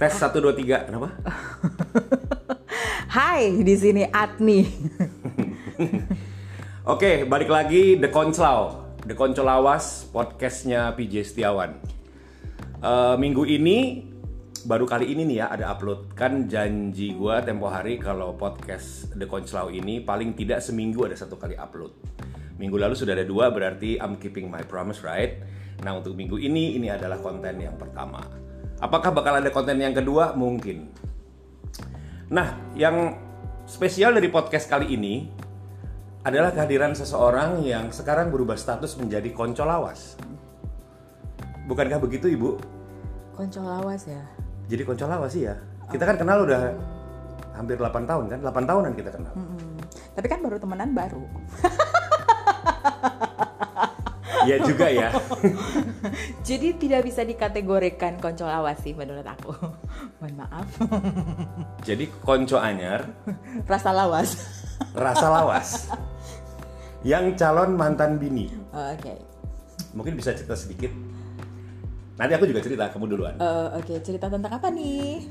Tes 0.00 0.16
1 0.16 0.32
2 0.32 0.56
3. 0.56 0.88
Kenapa? 0.88 1.12
Hai, 3.20 3.60
di 3.60 3.76
sini 3.76 4.08
Atni. 4.08 4.64
Oke, 6.96 7.28
balik 7.28 7.52
lagi 7.52 8.00
The 8.00 8.08
Konclaw. 8.08 8.96
The 9.04 9.12
Koncolawas 9.12 10.08
podcastnya 10.08 10.96
PJ 10.96 11.28
Setiawan. 11.28 11.76
Eh, 12.80 13.14
minggu 13.20 13.44
ini 13.44 14.08
baru 14.64 14.88
kali 14.88 15.12
ini 15.12 15.28
nih 15.28 15.44
ya 15.44 15.46
ada 15.52 15.68
upload. 15.68 16.16
Kan 16.16 16.48
janji 16.48 17.12
gua 17.12 17.44
tempo 17.44 17.68
hari 17.68 18.00
kalau 18.00 18.40
podcast 18.40 19.12
The 19.12 19.28
Konclaw 19.28 19.68
ini 19.68 20.00
paling 20.00 20.32
tidak 20.32 20.64
seminggu 20.64 21.04
ada 21.04 21.16
satu 21.20 21.36
kali 21.36 21.60
upload. 21.60 21.92
Minggu 22.56 22.80
lalu 22.80 22.96
sudah 22.96 23.12
ada 23.12 23.28
dua 23.28 23.52
berarti 23.52 24.00
I'm 24.00 24.16
keeping 24.16 24.48
my 24.48 24.64
promise 24.64 25.04
right. 25.04 25.44
Nah 25.84 25.92
untuk 25.92 26.16
minggu 26.16 26.40
ini 26.40 26.80
ini 26.80 26.88
adalah 26.88 27.20
konten 27.20 27.60
yang 27.60 27.76
pertama. 27.76 28.48
Apakah 28.80 29.12
bakal 29.12 29.36
ada 29.36 29.52
konten 29.52 29.76
yang 29.76 29.92
kedua? 29.92 30.32
Mungkin. 30.32 30.88
Nah, 32.32 32.56
yang 32.72 33.20
spesial 33.68 34.16
dari 34.16 34.32
podcast 34.32 34.72
kali 34.72 34.96
ini 34.96 35.28
adalah 36.24 36.52
kehadiran 36.52 36.96
seseorang 36.96 37.60
yang 37.60 37.92
sekarang 37.92 38.32
berubah 38.32 38.56
status 38.56 38.96
menjadi 38.96 39.28
konco 39.36 39.68
lawas. 39.68 40.16
Bukankah 41.68 42.00
begitu, 42.00 42.32
Ibu? 42.32 42.56
Konco 43.36 43.60
lawas 43.60 44.08
ya. 44.08 44.24
Jadi 44.68 44.82
konco 44.88 45.04
lawas 45.04 45.36
sih 45.36 45.44
ya. 45.44 45.60
Kita 45.92 46.08
kan 46.08 46.16
kenal 46.16 46.48
udah 46.48 46.72
hampir 47.56 47.76
8 47.76 48.08
tahun 48.08 48.24
kan? 48.32 48.40
8 48.40 48.64
tahunan 48.64 48.92
kita 48.96 49.10
kenal. 49.12 49.32
Hmm, 49.36 49.76
Tapi 50.16 50.26
kan 50.28 50.40
baru 50.40 50.56
temenan 50.56 50.96
baru. 50.96 51.24
Iya 54.50 54.66
juga 54.66 54.86
ya. 54.90 55.08
Jadi 56.48 56.74
tidak 56.74 57.06
bisa 57.06 57.22
dikategorikan 57.22 58.18
konco 58.18 58.42
lawas 58.50 58.82
sih 58.82 58.98
menurut 58.98 59.22
aku. 59.22 59.54
Mohon 60.18 60.34
maaf. 60.42 60.66
Jadi 61.88 62.10
konco 62.18 62.58
anyar, 62.58 63.06
Rasa 63.70 63.94
lawas. 63.94 64.34
rasa 64.90 65.30
lawas. 65.30 65.86
Yang 67.06 67.38
calon 67.38 67.78
mantan 67.78 68.18
bini. 68.18 68.50
Oh, 68.74 68.90
Oke. 68.90 69.14
Mungkin 69.94 70.18
bisa 70.18 70.34
cerita 70.34 70.58
sedikit. 70.58 70.90
Nanti 72.18 72.32
aku 72.34 72.50
juga 72.50 72.58
cerita, 72.60 72.90
kamu 72.90 73.06
duluan. 73.06 73.34
Eh, 73.38 73.68
Oke, 73.78 74.02
cerita 74.02 74.26
tentang 74.26 74.50
apa 74.50 74.66
nih? 74.68 75.30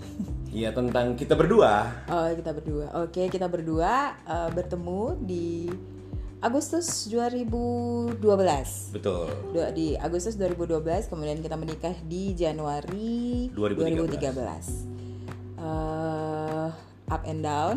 Iya, 0.49 0.71
tentang 0.71 1.13
kita 1.19 1.35
berdua. 1.35 1.91
Oh, 2.07 2.25
kita 2.33 2.55
berdua. 2.55 2.85
Oke, 3.03 3.27
kita 3.27 3.45
berdua 3.51 4.15
eh, 4.25 4.49
bertemu 4.55 5.01
di 5.21 5.69
Agustus 6.39 6.87
2012. 7.05 8.15
Betul. 8.89 9.27
Dua- 9.51 9.71
di 9.71 9.93
Agustus 9.93 10.35
2012 10.35 11.05
kemudian 11.05 11.37
kita 11.37 11.53
menikah 11.53 11.91
di 12.01 12.31
Januari 12.31 13.51
2013. 13.51 14.07
2013 14.07 14.87
Eh, 15.59 16.67
up 17.05 17.23
and 17.25 17.43
down 17.43 17.75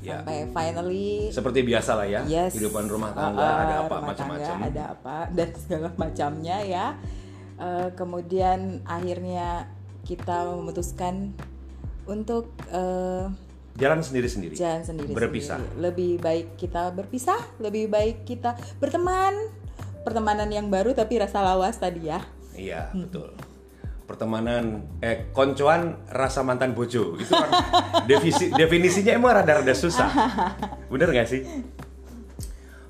Ya. 0.00 0.18
sampai 0.18 0.48
finally 0.50 1.30
Seperti 1.30 1.62
biasa 1.62 1.92
lah 1.94 2.08
ya, 2.08 2.20
yes 2.24 2.50
kehidupan 2.50 2.88
rumah 2.88 3.12
tangga 3.12 3.38
uh, 3.38 3.46
uh, 3.46 3.60
ada 3.60 3.74
apa 3.84 3.96
macam-macam. 4.02 4.56
ada 4.64 4.82
apa 4.90 5.16
dan 5.36 5.48
segala 5.54 5.88
macamnya 5.94 6.58
ya 6.60 6.86
Eh, 7.54 7.88
kemudian 7.92 8.80
akhirnya 8.82 9.68
kita 10.02 10.48
memutuskan 10.50 11.36
untuk 12.02 12.48
eh, 12.66 13.28
Jalan 13.74 14.00
sendiri-sendiri. 14.00 14.54
jalan 14.54 14.82
sendiri 14.82 15.10
Berpisah. 15.10 15.58
lebih 15.76 16.18
baik 16.18 16.54
kita 16.54 16.90
berpisah 16.90 17.38
lebih 17.58 17.86
baik 17.86 18.24
kita 18.24 18.52
berteman 18.76 19.32
pertemanan 20.00 20.48
yang 20.48 20.66
baru 20.66 20.90
tapi 20.90 21.16
rasa 21.16 21.40
lawas 21.40 21.76
tadi 21.76 22.06
ya 22.06 22.20
Iya, 22.50 22.92
betul. 22.92 23.30
Pertemanan 24.04 24.84
eh 24.98 25.30
koncoan 25.30 25.96
rasa 26.08 26.42
mantan 26.42 26.74
bojo 26.74 27.14
itu 27.14 27.30
kan 27.30 27.48
defisi, 28.10 28.50
definisinya 28.50 29.14
emang 29.14 29.32
rada-rada 29.32 29.70
susah. 29.72 30.10
Bener 30.92 31.08
gak 31.08 31.30
sih? 31.30 31.40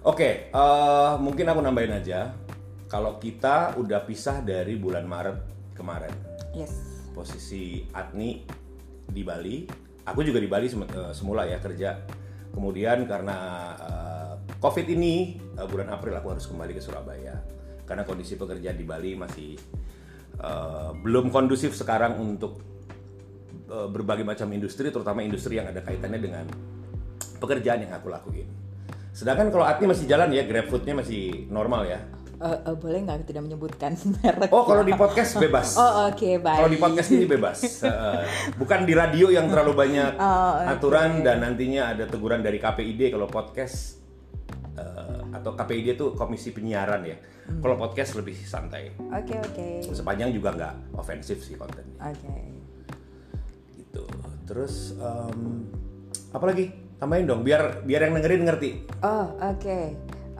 Oke, 0.00 0.48
eh, 0.48 1.12
mungkin 1.20 1.44
aku 1.44 1.60
nambahin 1.60 1.92
aja. 1.94 2.32
Kalau 2.88 3.20
kita 3.20 3.76
udah 3.76 4.02
pisah 4.02 4.42
dari 4.42 4.74
bulan 4.74 5.04
Maret 5.04 5.38
kemarin, 5.70 6.10
yes 6.50 6.74
posisi 7.12 7.84
Atni 7.92 8.42
di 9.04 9.22
Bali, 9.22 9.68
aku 10.10 10.26
juga 10.26 10.42
di 10.42 10.50
Bali 10.50 10.66
eh, 10.66 11.12
semula 11.14 11.46
ya 11.46 11.62
kerja. 11.62 12.02
Kemudian 12.50 13.06
karena 13.06 13.36
eh, 13.78 14.32
COVID 14.58 14.86
ini 14.90 15.38
eh, 15.54 15.66
bulan 15.70 15.94
April 15.94 16.18
aku 16.18 16.34
harus 16.34 16.44
kembali 16.50 16.72
ke 16.74 16.82
Surabaya 16.82 17.38
karena 17.86 18.06
kondisi 18.06 18.38
pekerjaan 18.38 18.78
di 18.78 18.86
Bali 18.86 19.14
masih 19.14 19.54
eh, 20.38 20.90
belum 21.00 21.30
kondusif 21.30 21.78
sekarang 21.78 22.18
untuk 22.18 22.60
eh, 23.70 23.88
berbagai 23.88 24.26
macam 24.26 24.50
industri, 24.50 24.90
terutama 24.90 25.22
industri 25.22 25.62
yang 25.62 25.70
ada 25.70 25.80
kaitannya 25.80 26.20
dengan 26.20 26.44
pekerjaan 27.38 27.86
yang 27.86 27.94
aku 27.94 28.10
lakuin. 28.10 28.46
Sedangkan 29.10 29.50
kalau 29.50 29.66
Atni 29.66 29.90
masih 29.90 30.06
jalan 30.06 30.30
ya, 30.30 30.46
GrabFood-nya 30.46 30.94
masih 30.94 31.50
normal 31.50 31.82
ya. 31.88 31.98
Eh, 32.40 32.48
eh, 32.48 32.72
boleh 32.72 33.04
nggak 33.04 33.28
tidak 33.28 33.42
menyebutkan 33.44 33.92
merek 34.16 34.48
Oh, 34.48 34.64
kalau 34.64 34.80
di 34.80 34.96
podcast 34.96 35.36
bebas. 35.36 35.76
Oh, 35.76 36.08
oke, 36.08 36.40
baik. 36.40 36.56
Kalau 36.56 36.70
di 36.72 36.80
podcast 36.80 37.08
ini 37.10 37.28
bebas. 37.28 37.84
Heeh. 37.84 38.20
Bukan 38.60 38.88
di 38.88 38.96
radio 38.96 39.28
yang 39.28 39.44
terlalu 39.44 39.76
banyak 39.76 40.16
Oh, 40.16 40.24
oke. 40.56 40.72
aturan 40.72 41.20
dan 41.20 41.44
nantinya 41.44 41.92
ada 41.92 42.08
teguran 42.08 42.40
dari 42.40 42.56
KPID 42.56 43.12
kalau 43.12 43.28
podcast 43.28 44.00
eh, 44.72 45.20
atau 45.30 45.52
KPID 45.52 45.86
itu 45.94 46.06
Komisi 46.12 46.50
Penyiaran 46.50 47.04
ya. 47.04 47.20
Hmm. 47.44 47.60
Kalau 47.60 47.76
podcast 47.76 48.16
lebih 48.16 48.38
santai. 48.40 48.88
oke 48.96 49.34
oke 49.36 49.68
Sepanjang 49.92 50.30
juga 50.30 50.56
nggak 50.56 50.96
ofensif 50.96 51.44
sih 51.44 51.60
kontennya. 51.60 51.92
oke 52.00 52.34
Gitu. 53.76 54.02
Terus 54.44 54.96
em, 54.96 55.68
apa 56.30 56.44
lagi? 56.46 56.72
Tambahin 56.96 57.26
dong 57.26 57.42
biar 57.42 57.80
biar 57.82 58.08
yang 58.08 58.16
dengerin 58.16 58.42
ngerti. 58.44 58.70
oh 59.02 59.26
oke 59.36 59.80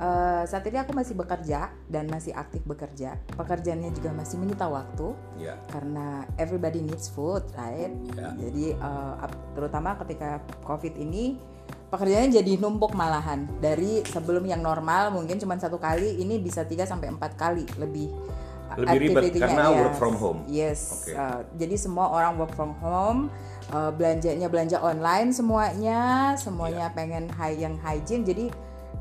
Eh, 0.01 0.43
saat 0.49 0.65
ini 0.65 0.81
aku 0.81 0.97
masih 0.97 1.13
bekerja 1.13 1.69
dan 1.85 2.09
masih 2.09 2.33
aktif 2.33 2.65
bekerja 2.65 3.21
pekerjaannya 3.37 3.93
juga 3.93 4.09
masih 4.17 4.41
menyita 4.41 4.65
waktu 4.65 5.13
Ya. 5.37 5.61
karena 5.69 6.25
everybody 6.41 6.81
needs 6.81 7.13
food, 7.13 7.45
right? 7.53 7.93
Ya. 8.17 8.33
Jadi 8.33 8.81
uh, 8.81 9.29
terutama 9.53 10.01
ketika 10.01 10.41
COVID 10.65 10.97
ini 10.97 11.37
pekerjaannya 11.93 12.33
jadi 12.33 12.53
numpuk 12.57 12.97
malahan 12.97 13.45
dari 13.61 14.01
sebelum 14.09 14.49
yang 14.49 14.65
normal 14.65 15.13
mungkin 15.13 15.37
cuma 15.37 15.61
satu 15.61 15.77
kali 15.77 16.17
ini 16.17 16.41
bisa 16.41 16.65
3 16.65 16.81
sampai 16.89 17.13
empat 17.13 17.37
kali 17.37 17.69
lebih 17.77 18.09
uh, 18.73 18.81
Lebih 18.81 18.97
ribet 19.05 19.37
karena 19.37 19.69
yes. 19.69 19.81
work 19.85 19.95
from 20.01 20.15
home. 20.17 20.41
Yes. 20.49 20.81
Oke. 21.05 21.13
uh, 21.13 21.41
jadi 21.61 21.77
semua 21.77 22.09
orang 22.09 22.41
work 22.41 22.57
from 22.57 22.73
home 22.81 23.29
uh, 23.69 23.93
belanjanya 23.93 24.49
belanja 24.49 24.81
online 24.81 25.29
semuanya, 25.37 26.33
semuanya 26.41 26.89
Iya. 26.89 26.97
pengen 26.97 27.29
high 27.37 27.61
yang 27.61 27.77
hygiene 27.85 28.25
jadi 28.25 28.49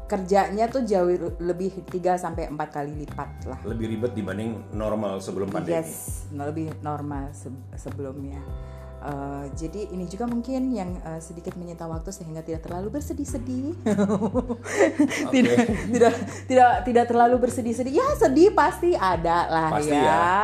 kerjanya 0.10 0.66
tuh 0.66 0.82
jauh 0.82 1.06
lebih 1.38 1.86
3 1.86 2.18
sampai 2.18 2.50
empat 2.50 2.70
kali 2.74 2.98
lipat 2.98 3.46
lah. 3.46 3.60
Lebih 3.62 3.86
ribet 3.94 4.18
dibanding 4.18 4.74
normal 4.74 5.22
sebelum 5.22 5.48
pandemi. 5.48 5.78
Yes, 5.78 6.26
lebih 6.34 6.74
normal 6.82 7.30
se- 7.32 7.54
sebelumnya. 7.78 8.42
Uh, 9.00 9.48
jadi 9.56 9.96
ini 9.96 10.12
juga 10.12 10.28
mungkin 10.28 10.76
yang 10.76 10.92
uh, 11.06 11.24
sedikit 11.24 11.56
menyita 11.56 11.88
waktu 11.88 12.12
sehingga 12.12 12.44
tidak 12.44 12.68
terlalu 12.68 13.00
bersedih-sedih. 13.00 13.72
tidak, 15.34 15.56
tidak, 15.88 16.14
tidak, 16.50 16.72
tidak 16.84 17.06
terlalu 17.08 17.36
bersedih-sedih. 17.40 17.94
Ya 17.96 18.08
sedih 18.20 18.52
pasti 18.52 18.92
ada 18.94 19.48
lah 19.48 19.70
Pasti 19.78 19.96
ya. 19.96 20.04
ya. 20.04 20.36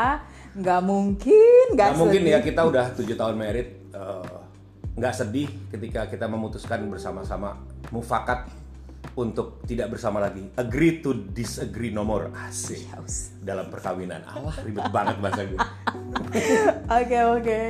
Nggak 0.55 0.81
mungkin, 0.87 1.65
nggak 1.75 1.89
Nggak 1.91 1.99
mungkin 1.99 2.21
sedih. 2.23 2.31
ya 2.31 2.39
kita 2.39 2.61
udah 2.63 2.85
tujuh 2.95 3.15
tahun 3.19 3.35
married 3.35 3.69
eh, 3.91 4.35
nggak 4.95 5.13
sedih 5.13 5.51
ketika 5.67 6.07
kita 6.07 6.23
memutuskan 6.23 6.87
bersama-sama 6.87 7.59
mufakat 7.91 8.47
untuk 9.15 9.63
tidak 9.63 9.95
bersama 9.95 10.19
lagi. 10.19 10.43
Agree 10.59 10.99
to 10.99 11.15
disagree 11.31 11.89
no 11.89 12.03
more. 12.03 12.31
Asik. 12.35 12.83
Haus. 12.91 13.31
dalam 13.39 13.71
perkawinan. 13.71 14.21
Allah 14.27 14.55
ribet 14.61 14.87
banget 14.91 15.17
bahasa 15.23 15.41
gue. 15.47 15.59
Oke 16.99 17.19
oke. 17.23 17.61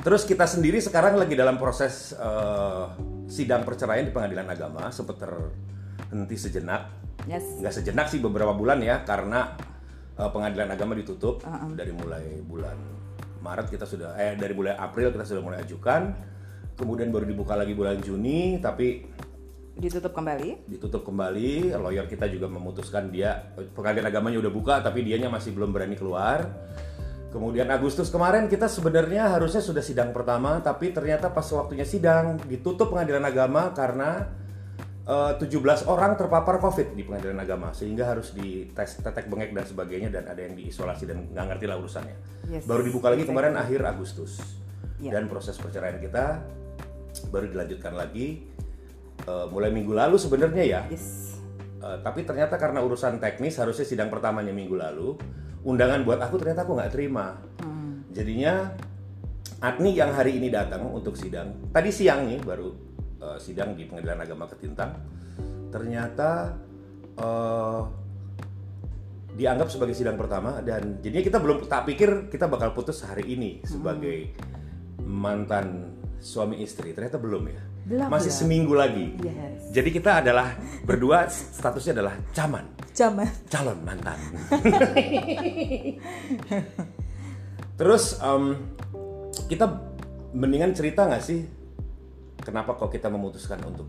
terus 0.00 0.24
kita 0.24 0.48
sendiri 0.48 0.80
sekarang 0.80 1.20
lagi 1.20 1.36
dalam 1.36 1.60
proses 1.60 2.16
eh, 2.16 2.84
sidang 3.28 3.62
perceraian 3.62 4.02
di 4.02 4.10
pengadilan 4.10 4.48
agama. 4.48 4.90
Sempat 4.90 5.22
terhenti 5.22 6.36
sejenak. 6.36 6.98
Yes. 7.28 7.60
nggak 7.60 7.74
sejenak 7.76 8.08
sih 8.08 8.16
beberapa 8.16 8.56
bulan 8.56 8.80
ya 8.80 9.04
karena 9.04 9.54
eh, 10.16 10.30
pengadilan 10.32 10.72
agama 10.72 10.96
ditutup 10.96 11.44
dari 11.76 11.92
mulai 11.92 12.40
bulan 12.40 12.80
Maret 13.44 13.72
kita 13.72 13.84
sudah 13.84 14.16
eh 14.16 14.36
dari 14.36 14.52
bulan 14.56 14.76
April 14.76 15.12
kita 15.12 15.24
sudah 15.24 15.42
mulai 15.44 15.60
ajukan. 15.64 16.32
Kemudian 16.76 17.12
baru 17.12 17.28
dibuka 17.28 17.52
lagi 17.60 17.76
bulan 17.76 18.00
Juni 18.00 18.56
tapi 18.56 19.04
Ditutup 19.80 20.12
kembali. 20.12 20.68
ditutup 20.68 21.02
kembali 21.08 21.72
lawyer 21.72 22.04
kita 22.04 22.28
juga 22.28 22.46
memutuskan 22.52 23.08
dia 23.08 23.40
pengadilan 23.72 24.12
agamanya 24.12 24.38
udah 24.44 24.52
buka 24.52 24.74
tapi 24.84 25.00
dianya 25.00 25.32
masih 25.32 25.56
belum 25.56 25.72
berani 25.72 25.96
keluar 25.96 26.44
kemudian 27.32 27.64
Agustus 27.72 28.12
kemarin 28.12 28.44
kita 28.44 28.68
sebenarnya 28.68 29.32
harusnya 29.32 29.64
sudah 29.64 29.80
sidang 29.80 30.12
pertama 30.12 30.60
tapi 30.60 30.92
ternyata 30.92 31.32
pas 31.32 31.48
waktunya 31.48 31.88
sidang 31.88 32.36
ditutup 32.44 32.92
pengadilan 32.92 33.24
agama 33.24 33.72
karena 33.72 34.28
eh, 35.08 35.32
17 35.40 35.88
orang 35.88 36.20
terpapar 36.20 36.60
COVID 36.60 36.92
di 36.92 37.02
pengadilan 37.08 37.40
agama 37.40 37.72
sehingga 37.72 38.04
harus 38.04 38.36
dites 38.36 39.00
tetek 39.00 39.32
bengek 39.32 39.56
dan 39.56 39.64
sebagainya 39.64 40.12
dan 40.12 40.28
ada 40.28 40.44
yang 40.44 40.52
diisolasi 40.60 41.08
dan 41.08 41.24
nggak 41.32 41.56
ngerti 41.56 41.64
lah 41.64 41.80
urusannya. 41.80 42.16
Yes, 42.52 42.68
Baru 42.68 42.84
dibuka 42.84 43.08
lagi 43.08 43.24
kemarin 43.24 43.56
akhir 43.56 43.80
Agustus. 43.86 44.60
Iya. 45.00 45.16
dan 45.16 45.32
proses 45.32 45.56
perceraian 45.56 45.96
kita 45.96 46.44
baru 47.32 47.48
dilanjutkan 47.48 47.96
lagi 47.96 48.44
eh, 49.26 49.46
mulai 49.50 49.70
minggu 49.72 49.92
lalu 49.92 50.16
sebenarnya 50.16 50.64
ya. 50.64 50.80
Yes. 50.88 51.36
Eh, 51.80 51.98
tapi 52.04 52.28
ternyata 52.28 52.60
karena 52.60 52.84
urusan 52.84 53.16
teknis 53.16 53.56
harusnya 53.56 53.88
sidang 53.88 54.12
pertamanya 54.12 54.52
minggu 54.52 54.76
lalu, 54.76 55.16
undangan 55.64 56.04
buat 56.04 56.20
aku 56.20 56.36
ternyata 56.36 56.68
aku 56.68 56.76
nggak 56.76 56.92
terima. 56.92 57.40
Jadinya 58.10 58.74
Adni 59.60 59.92
yang 59.92 60.16
hari 60.16 60.40
ini 60.40 60.48
datang 60.48 60.88
untuk 60.88 61.20
sidang, 61.20 61.68
tadi 61.68 61.92
siang 61.92 62.24
nih 62.24 62.40
baru 62.40 62.68
eh, 63.20 63.38
sidang 63.40 63.76
di 63.76 63.84
Pengadilan 63.88 64.20
Agama 64.24 64.44
Ketintang, 64.48 64.92
ternyata 65.68 66.56
eh, 67.16 67.80
dianggap 69.40 69.68
sebagai 69.72 69.96
sidang 69.96 70.18
pertama 70.18 70.58
dan 70.60 70.98
jadinya 71.00 71.24
kita 71.24 71.38
belum 71.38 71.64
tak 71.70 71.86
pikir 71.86 72.28
kita 72.28 72.50
bakal 72.50 72.74
putus 72.74 73.06
hari 73.06 73.24
ini 73.30 73.62
sebagai 73.62 74.34
mantan 75.06 75.96
suami 76.18 76.60
istri 76.60 76.92
ternyata 76.92 77.16
belum 77.16 77.46
ya 77.46 77.62
Belum, 77.90 78.06
masih 78.06 78.30
belum. 78.30 78.38
seminggu 78.38 78.72
lagi 78.72 79.06
Yes. 79.18 79.74
jadi 79.74 79.88
kita 79.90 80.10
adalah 80.22 80.54
berdua 80.80 81.26
statusnya 81.26 81.98
adalah 81.98 82.14
caman 82.30 82.64
Zaman. 82.90 83.26
calon 83.48 83.78
mantan 83.82 84.18
terus 87.76 88.18
em, 88.20 88.56
kita 89.46 89.66
mendingan 90.30 90.70
cerita 90.70 91.04
nggak 91.04 91.20
sih 91.20 91.42
kenapa 92.38 92.76
kok 92.76 92.88
kita 92.88 93.08
memutuskan 93.08 93.58
untuk 93.62 93.86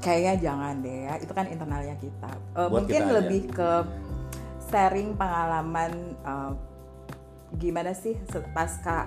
Kayaknya 0.00 0.34
jangan 0.40 0.74
deh 0.80 0.98
ya, 1.04 1.20
itu 1.20 1.28
kan 1.28 1.44
internalnya 1.44 1.92
kita. 2.00 2.32
Buat 2.56 2.72
mungkin 2.72 2.88
kita 2.88 3.04
aja. 3.04 3.16
lebih 3.20 3.42
ke 3.52 3.70
sharing 4.66 5.12
pengalaman 5.12 5.92
eh, 6.16 6.52
gimana 7.60 7.92
sih 7.92 8.16
pasca 8.56 9.04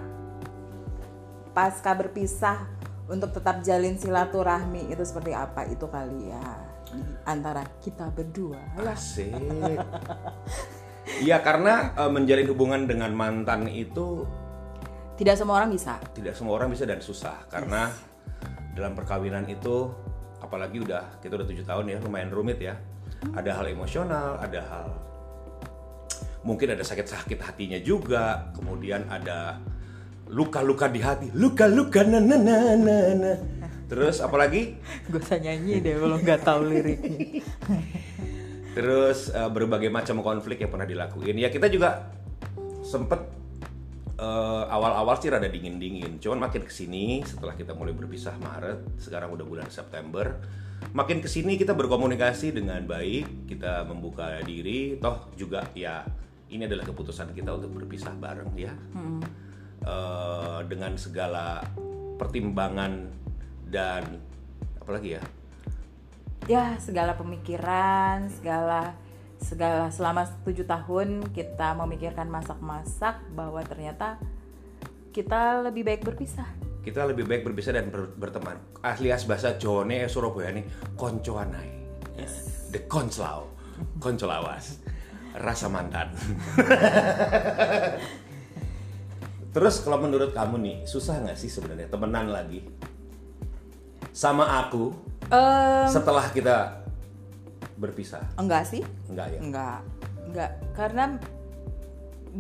pasca 1.50 1.92
berpisah 1.98 2.70
untuk 3.10 3.36
tetap 3.36 3.60
jalin 3.66 4.00
silaturahmi 4.00 4.88
itu 4.92 5.04
seperti 5.04 5.36
apa 5.36 5.68
itu 5.68 5.86
kali 5.92 6.32
ya 6.32 6.46
antara 7.26 7.66
kita 7.82 8.14
berdua. 8.14 8.60
Asik. 8.80 9.34
Iya 11.20 11.44
karena 11.44 11.92
eh, 12.00 12.12
menjalin 12.12 12.48
hubungan 12.48 12.88
dengan 12.88 13.12
mantan 13.12 13.68
itu 13.68 14.24
Tidak 15.14 15.36
semua 15.38 15.62
orang 15.62 15.76
bisa. 15.76 16.00
tidak 16.16 16.34
semua 16.34 16.58
orang 16.58 16.74
bisa 16.74 16.90
dan 16.90 16.98
susah 16.98 17.46
karena 17.52 17.92
dalam 18.74 18.98
perkawinan 18.98 19.46
itu 19.46 19.92
apalagi 20.42 20.82
udah 20.82 21.22
kita 21.22 21.38
udah 21.38 21.48
tujuh 21.48 21.66
tahun 21.68 21.86
ya 21.92 21.98
lumayan 22.02 22.32
rumit 22.32 22.58
ya. 22.64 22.80
Ada 23.36 23.62
hal 23.62 23.72
emosional, 23.72 24.40
ada 24.42 24.62
hal 24.64 24.88
mungkin 26.44 26.76
ada 26.76 26.84
sakit-sakit 26.84 27.40
hatinya 27.40 27.80
juga, 27.80 28.52
kemudian 28.52 29.08
ada 29.08 29.60
luka-luka 30.34 30.90
di 30.90 31.00
hati, 31.00 31.30
luka-luka 31.38 32.02
na 32.02 32.18
na 32.18 32.38
na 32.42 32.58
na 32.74 32.96
na. 33.14 33.34
Terus 33.86 34.18
apalagi 34.26 34.74
Gue 35.06 35.22
usah 35.22 35.38
nyanyi 35.38 35.78
deh 35.78 35.94
kalau 36.02 36.18
nggak 36.18 36.42
tahu 36.42 36.62
liriknya. 36.66 37.46
Terus 38.74 39.30
eh, 39.30 39.50
berbagai 39.54 39.94
macam 39.94 40.26
konflik 40.26 40.66
yang 40.66 40.74
pernah 40.74 40.90
dilakuin. 40.90 41.38
Ya 41.38 41.54
kita 41.54 41.70
juga 41.70 42.10
sempet 42.82 43.22
eh, 44.18 44.64
awal-awal 44.74 45.22
sih 45.22 45.30
rada 45.30 45.46
dingin-dingin. 45.46 46.18
Cuman 46.18 46.50
makin 46.50 46.66
ke 46.66 46.74
sini 46.74 47.22
setelah 47.22 47.54
kita 47.54 47.78
mulai 47.78 47.94
berpisah 47.94 48.34
Maret, 48.42 48.98
sekarang 48.98 49.30
udah 49.38 49.46
bulan 49.46 49.70
September, 49.70 50.42
makin 50.98 51.22
ke 51.22 51.30
sini 51.30 51.62
kita 51.62 51.78
berkomunikasi 51.78 52.50
dengan 52.50 52.82
baik, 52.90 53.46
kita 53.46 53.86
membuka 53.86 54.42
diri. 54.42 54.98
Toh 54.98 55.30
juga 55.38 55.70
ya 55.78 56.02
ini 56.50 56.66
adalah 56.66 56.90
keputusan 56.90 57.30
kita 57.38 57.54
untuk 57.54 57.78
berpisah 57.78 58.18
bareng 58.18 58.50
ya. 58.58 58.74
Eh, 59.84 60.60
dengan 60.72 60.96
segala 60.96 61.60
pertimbangan 62.16 63.04
dan 63.68 64.16
apalagi 64.80 65.20
ya 65.20 65.24
ya 66.48 66.80
segala 66.80 67.20
pemikiran 67.20 68.32
segala 68.32 68.96
segala 69.44 69.92
selama 69.92 70.24
tujuh 70.48 70.64
tahun 70.64 71.28
kita 71.36 71.76
memikirkan 71.76 72.32
masak-masak 72.32 73.28
bahwa 73.36 73.60
ternyata 73.68 74.24
kita 75.12 75.68
lebih 75.68 75.84
baik 75.84 76.08
berpisah 76.08 76.48
kita 76.80 77.04
lebih 77.04 77.28
baik 77.28 77.44
berpisah 77.44 77.76
dan 77.76 77.88
ber- 77.88 78.12
berteman. 78.16 78.60
Alias 78.84 79.24
bahasa 79.24 79.56
Jone 79.56 80.04
Surabaya 80.12 80.52
ini 80.52 80.68
koncoanai. 81.00 81.72
The 82.76 82.84
Konslau. 82.92 83.48
Koncolawas. 84.04 84.84
Rasa 85.32 85.72
mantan. 85.72 86.12
Terus 89.54 89.86
kalau 89.86 90.02
menurut 90.02 90.34
kamu 90.34 90.56
nih, 90.58 90.78
susah 90.90 91.22
nggak 91.22 91.38
sih 91.38 91.46
sebenarnya 91.46 91.86
temenan 91.86 92.34
lagi? 92.34 92.66
Sama 94.10 94.66
aku 94.66 94.94
Em, 95.30 95.88
setelah 95.90 96.26
kita 96.30 96.84
berpisah? 97.78 98.26
enggak 98.38 98.66
sih. 98.66 98.82
Enggak 99.10 99.38
ya? 99.38 99.40
enggak. 99.40 99.80
Enggak. 100.26 100.52
Karena 100.74 101.04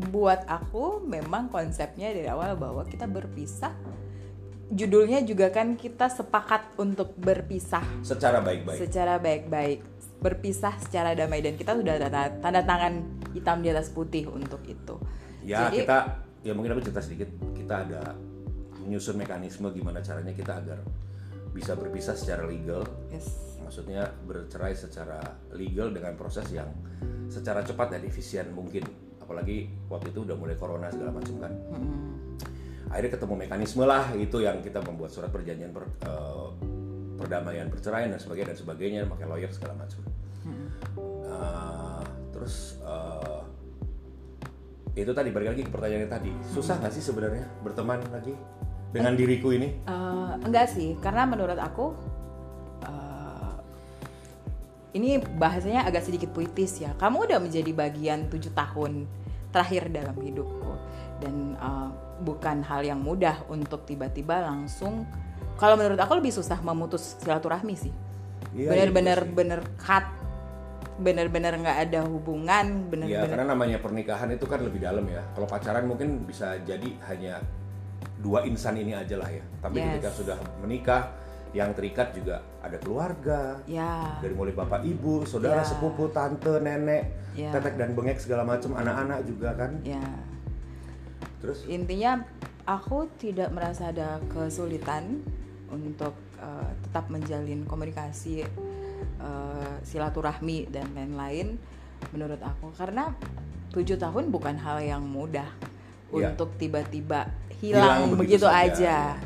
buat 0.09 0.41
aku 0.49 1.05
memang 1.05 1.53
konsepnya 1.53 2.09
dari 2.09 2.25
awal 2.25 2.57
bahwa 2.57 2.81
kita 2.85 3.05
berpisah. 3.05 3.73
Judulnya 4.73 5.21
juga 5.21 5.53
kan 5.53 5.77
kita 5.77 6.09
sepakat 6.09 6.81
untuk 6.81 7.13
berpisah. 7.13 7.85
Secara 8.01 8.41
baik-baik. 8.41 8.79
secara 8.81 9.21
baik-baik. 9.21 9.85
Berpisah 10.17 10.73
secara 10.81 11.13
damai. 11.13 11.45
Dan 11.45 11.53
kita 11.61 11.77
sudah 11.77 12.01
tanda, 12.01 12.33
tanda 12.41 12.61
tangan 12.65 13.05
hitam 13.37 13.61
di 13.61 13.69
atas 13.69 13.93
putih 13.93 14.25
untuk 14.33 14.65
itu. 14.65 14.97
Ya 15.45 15.69
Jadi, 15.69 15.85
kita 15.85 16.22
ya 16.43 16.51
mungkin 16.51 16.75
aku 16.75 16.83
cerita 16.85 17.01
sedikit. 17.01 17.29
Kita 17.55 17.87
ada 17.87 18.13
menyusun 18.83 19.15
mekanisme 19.15 19.71
gimana 19.71 20.03
caranya 20.03 20.35
kita 20.35 20.59
agar 20.59 20.79
bisa 21.55 21.73
berpisah 21.73 22.13
secara 22.13 22.43
legal. 22.45 22.83
Yes. 23.09 23.51
maksudnya 23.63 24.05
bercerai 24.27 24.75
secara 24.75 25.23
legal 25.55 25.89
dengan 25.95 26.13
proses 26.19 26.45
yang 26.51 26.67
secara 27.31 27.63
cepat 27.63 27.95
dan 27.95 28.03
efisien 28.03 28.51
mungkin. 28.51 28.83
Apalagi 29.23 29.71
waktu 29.87 30.11
itu 30.11 30.27
udah 30.27 30.35
mulai 30.35 30.59
corona 30.59 30.91
segala 30.91 31.15
macam 31.15 31.39
kan. 31.39 31.53
Akhirnya 32.91 33.17
ketemu 33.17 33.33
mekanisme 33.39 33.87
lah 33.87 34.11
itu 34.13 34.43
yang 34.43 34.59
kita 34.59 34.83
membuat 34.83 35.15
surat 35.15 35.31
perjanjian 35.31 35.71
per- 35.71 35.89
eh, 36.05 36.47
perdamaian 37.17 37.71
perceraian 37.71 38.11
dan 38.11 38.19
sebagainya 38.19 38.51
dan 38.53 38.59
sebagainya 38.59 39.01
pakai 39.07 39.25
lawyer 39.25 39.49
segala 39.49 39.73
macam. 39.79 39.99
Eh, 41.23 42.03
terus 42.35 42.77
eh, 42.83 43.22
itu 44.93 45.09
tadi 45.09 45.33
balik 45.33 45.57
lagi 45.57 45.61
ke 45.65 45.71
pertanyaannya 45.73 46.09
tadi 46.09 46.31
susah 46.53 46.77
nggak 46.77 46.93
sih 46.93 47.01
sebenarnya 47.01 47.45
berteman 47.65 47.97
lagi 48.13 48.33
dengan 48.93 49.17
diriku 49.17 49.49
ini 49.49 49.81
Eh, 49.83 50.31
enggak 50.45 50.69
sih, 50.69 50.93
karena 51.01 51.25
menurut 51.25 51.57
aku 51.57 51.97
eh, 52.85 53.53
ini 54.93 55.17
bahasanya 55.17 55.89
agak 55.89 56.05
sedikit 56.05 56.29
puitis 56.29 56.77
ya. 56.77 56.93
Kamu 57.01 57.25
udah 57.25 57.41
menjadi 57.41 57.73
bagian 57.73 58.29
tujuh 58.29 58.53
tahun 58.53 59.09
terakhir 59.49 59.89
dalam 59.89 60.13
hidupku 60.13 60.73
dan 61.17 61.57
eh, 61.57 61.89
bukan 62.21 62.61
hal 62.61 62.85
yang 62.85 63.01
mudah 63.01 63.41
untuk 63.49 63.81
tiba-tiba 63.89 64.45
langsung. 64.45 65.09
Kalau 65.57 65.73
menurut 65.73 65.97
aku 65.97 66.21
lebih 66.21 66.29
susah 66.29 66.61
memutus 66.61 67.17
silaturahmi 67.17 67.73
sih. 67.73 67.93
Iya, 68.53 68.69
Bener-bener 68.69 69.19
iya 69.21 69.25
sih. 69.25 69.33
bener 69.33 69.59
cut, 69.81 70.05
bener-bener 70.93 71.57
nggak 71.57 71.77
ada 71.89 71.99
hubungan, 72.05 72.65
Ya 72.83 72.89
bener-bener. 72.89 73.29
karena 73.29 73.45
namanya 73.49 73.77
pernikahan 73.81 74.29
itu 74.29 74.45
kan 74.45 74.61
lebih 74.61 74.79
dalam 74.79 75.05
ya. 75.07 75.21
Kalau 75.33 75.47
pacaran 75.47 75.85
mungkin 75.85 76.23
bisa 76.23 76.53
jadi 76.61 76.85
hanya 77.09 77.41
dua 78.19 78.45
insan 78.45 78.77
ini 78.77 78.93
aja 78.93 79.17
lah 79.17 79.27
ya. 79.27 79.43
Tapi 79.59 79.77
Yes. 79.77 79.87
ketika 79.97 80.09
sudah 80.13 80.37
menikah, 80.61 81.09
yang 81.53 81.69
terikat 81.73 82.17
juga 82.17 82.41
ada 82.61 82.77
keluarga. 82.81 83.61
Ya, 83.69 84.17
Dari 84.17 84.33
mulai 84.33 84.53
bapak 84.53 84.81
ibu, 84.81 85.21
saudara 85.23 85.61
Ya. 85.61 85.69
sepupu, 85.69 86.09
tante, 86.09 86.49
nenek, 86.57 87.13
Ya. 87.37 87.53
tetek 87.53 87.77
dan 87.77 87.93
bengek 87.93 88.17
segala 88.17 88.41
macam, 88.41 88.73
anak-anak 88.73 89.21
juga 89.25 89.53
kan. 89.53 89.77
ya. 89.85 90.01
Terus 91.37 91.67
intinya 91.67 92.23
aku 92.63 93.05
tidak 93.19 93.51
merasa 93.51 93.91
ada 93.91 94.17
kesulitan 94.31 95.21
untuk 95.67 96.15
uh, 96.39 96.69
tetap 96.81 97.11
menjalin 97.11 97.67
komunikasi 97.67 98.47
uh, 99.23 99.79
silaturahmi 99.81 100.67
dan 100.67 100.91
lain-lain 100.91 101.55
menurut 102.11 102.43
aku 102.43 102.75
karena 102.75 103.15
tujuh 103.71 103.95
tahun 103.95 104.29
bukan 104.29 104.59
hal 104.59 104.83
yang 104.83 105.01
mudah 105.01 105.47
Iya. 106.13 106.37
untuk 106.37 106.53
tiba-tiba 106.61 107.25
Hilang 107.57 108.05
hilang, 108.05 108.19
begitu 108.19 108.45
begitu, 108.45 108.47
aja 108.47 109.17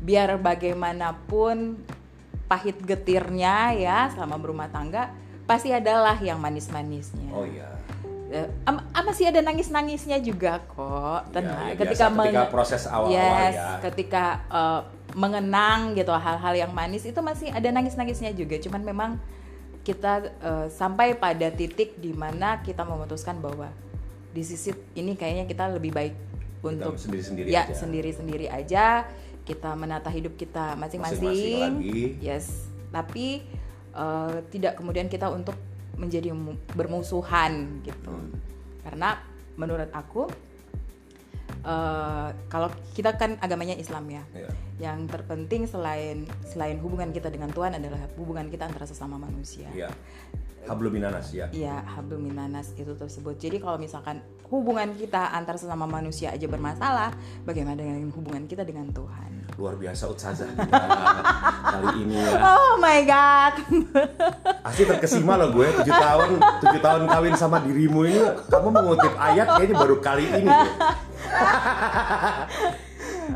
biar 0.00 0.40
bagaimanapun 0.40 1.76
pahit 2.48 2.80
getirnya 2.80 3.76
ya 3.76 4.08
selama 4.08 4.40
berumah 4.40 4.72
tangga 4.72 5.12
pasti 5.44 5.74
adalah 5.74 6.16
yang 6.22 6.40
manis-manisnya 6.40 7.28
oh 7.28 7.44
iya. 7.44 7.68
Eh, 8.30 8.46
am- 8.62 8.86
ah, 8.94 9.02
masih 9.02 9.26
ada 9.26 9.42
nangis-nangisnya 9.42 10.22
juga 10.22 10.62
kok. 10.70 11.34
Ya, 11.34 11.34
Tenang. 11.34 11.66
ya, 11.66 11.74
ketika 11.82 12.06
biasa 12.06 12.22
ketika 12.30 12.46
proses 12.46 12.82
awal-awal 12.86 13.10
yes, 13.18 13.54
ya. 13.58 13.70
ketika 13.90 14.24
eh, 14.46 14.80
mengenang 15.18 15.98
gitu 15.98 16.14
hal-hal 16.14 16.54
yang 16.54 16.70
manis 16.70 17.02
itu 17.02 17.18
masih 17.18 17.50
ada 17.50 17.66
nangis-nangisnya 17.74 18.30
juga. 18.38 18.54
Cuman 18.62 18.86
memang 18.86 19.10
kita 19.80 20.12
eh, 20.40 20.66
sampai 20.68 21.16
pada 21.16 21.48
titik 21.48 21.96
di 21.96 22.12
mana 22.12 22.60
kita 22.60 22.84
memutuskan 22.84 23.40
bahwa 23.40 23.72
di 24.30 24.42
sisi 24.46 24.70
ini 24.94 25.18
kayaknya 25.18 25.48
kita 25.48 25.66
lebih 25.72 25.90
baik 25.90 26.14
untuk 26.60 26.94
sendiri-sendiri 27.00 27.48
ya 27.48 27.66
aja. 27.66 27.74
sendiri-sendiri 27.74 28.46
aja. 28.52 28.86
Kita 29.40 29.74
menata 29.74 30.12
hidup 30.12 30.36
kita 30.38 30.76
Masing-masing. 30.78 31.80
Yes. 32.20 32.68
Tapi 32.92 33.42
eh, 33.96 34.36
tidak 34.52 34.76
kemudian 34.78 35.08
kita 35.08 35.32
untuk 35.32 35.56
menjadi 35.96 36.32
mu- 36.32 36.56
bermusuhan 36.72 37.82
gitu. 37.84 38.08
Hmm. 38.08 38.32
karena 38.80 39.20
menurut 39.60 39.92
aku 39.92 40.24
eh, 41.62 42.28
kalau 42.46 42.68
kita 42.92 43.14
kan 43.14 43.36
agamanya 43.38 43.74
Islam 43.74 44.04
ya 44.06 44.22
Ya. 44.32 44.48
yang 44.80 45.04
terpenting 45.06 45.64
selain 45.64 46.24
selain 46.44 46.76
hubungan 46.78 47.10
kita 47.10 47.28
dengan 47.28 47.48
Tuhan 47.48 47.74
adalah 47.74 48.00
hubungan 48.14 48.48
kita 48.48 48.64
antara 48.64 48.84
sesama 48.84 49.16
manusia 49.16 49.68
Iya. 49.70 49.92
Hablum 50.60 50.92
minanas 50.92 51.32
ya. 51.32 51.48
Iya, 51.50 51.80
hablum 51.88 52.20
minanas 52.20 52.76
itu 52.76 52.92
tersebut. 52.92 53.32
Jadi 53.40 53.64
kalau 53.64 53.80
misalkan 53.80 54.20
hubungan 54.52 54.92
kita 54.92 55.32
antar 55.32 55.56
sesama 55.56 55.88
manusia 55.88 56.28
aja 56.28 56.44
bermasalah, 56.44 57.16
bagaimana 57.48 57.80
dengan 57.80 58.04
hubungan 58.12 58.44
kita 58.44 58.60
dengan 58.60 58.92
Tuhan? 58.92 59.56
Luar 59.56 59.80
biasa 59.80 60.12
Ustazah 60.12 60.52
kali 61.72 62.04
ini 62.04 62.12
ya. 62.12 62.44
Oh 62.44 62.76
my 62.76 63.00
god. 63.02 63.54
Asli 64.68 64.84
terkesima 64.84 65.40
loh 65.40 65.48
gue 65.50 65.64
7 65.64 65.88
tahun 65.88 66.28
7 66.60 66.76
tahun 66.78 67.02
kawin 67.08 67.34
sama 67.34 67.64
dirimu 67.64 68.04
ini 68.04 68.20
kamu 68.46 68.68
mengutip 68.68 69.16
ayat 69.16 69.56
kayaknya 69.56 69.76
baru 69.80 69.96
kali 69.98 70.28
ini. 70.28 70.52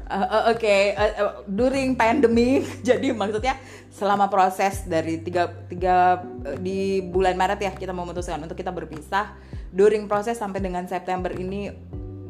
Uh, 0.04 0.50
Oke, 0.50 0.92
uh, 0.98 1.12
uh, 1.22 1.34
during 1.46 1.94
pandemic, 1.94 2.66
jadi 2.88 3.14
maksudnya 3.14 3.54
selama 3.94 4.26
proses 4.26 4.82
dari 4.84 5.22
tiga, 5.22 5.46
tiga 5.70 6.18
uh, 6.18 6.58
di 6.58 6.98
bulan 6.98 7.38
Maret 7.38 7.62
ya 7.62 7.72
kita 7.72 7.94
memutuskan 7.94 8.42
untuk 8.42 8.58
kita 8.58 8.74
berpisah. 8.74 9.38
During 9.74 10.06
proses 10.06 10.38
sampai 10.38 10.62
dengan 10.62 10.86
September 10.86 11.30
ini 11.30 11.70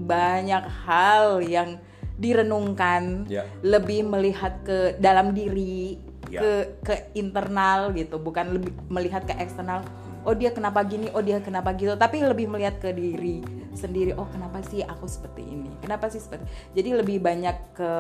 banyak 0.01 0.65
hal 0.85 1.41
yang 1.45 1.81
direnungkan, 2.15 3.27
Ya. 3.27 3.49
lebih 3.65 4.07
melihat 4.07 4.61
ke 4.63 4.97
dalam 5.03 5.35
diri, 5.35 5.99
Ya. 6.31 6.41
ke 6.41 6.53
ke 6.85 6.95
internal 7.17 7.93
gitu, 7.93 8.17
bukan 8.21 8.61
lebih 8.61 8.73
melihat 8.89 9.25
ke 9.25 9.35
eksternal. 9.37 9.85
Oh 10.25 10.33
dia 10.33 10.51
kenapa 10.57 10.81
gini, 10.89 11.13
oh 11.13 11.21
dia 11.21 11.41
kenapa 11.45 11.77
gitu, 11.77 11.93
tapi 12.01 12.25
lebih 12.25 12.49
melihat 12.49 12.81
ke 12.81 12.97
diri 12.97 13.45
sendiri. 13.77 14.17
Oh 14.17 14.25
kenapa 14.33 14.65
sih 14.65 14.81
aku 14.81 15.05
seperti 15.05 15.45
ini? 15.45 15.69
Kenapa 15.85 16.09
sih 16.09 16.21
seperti? 16.21 16.49
Jadi 16.73 16.91
lebih 16.97 17.21
banyak 17.21 17.57
ke 17.77 17.93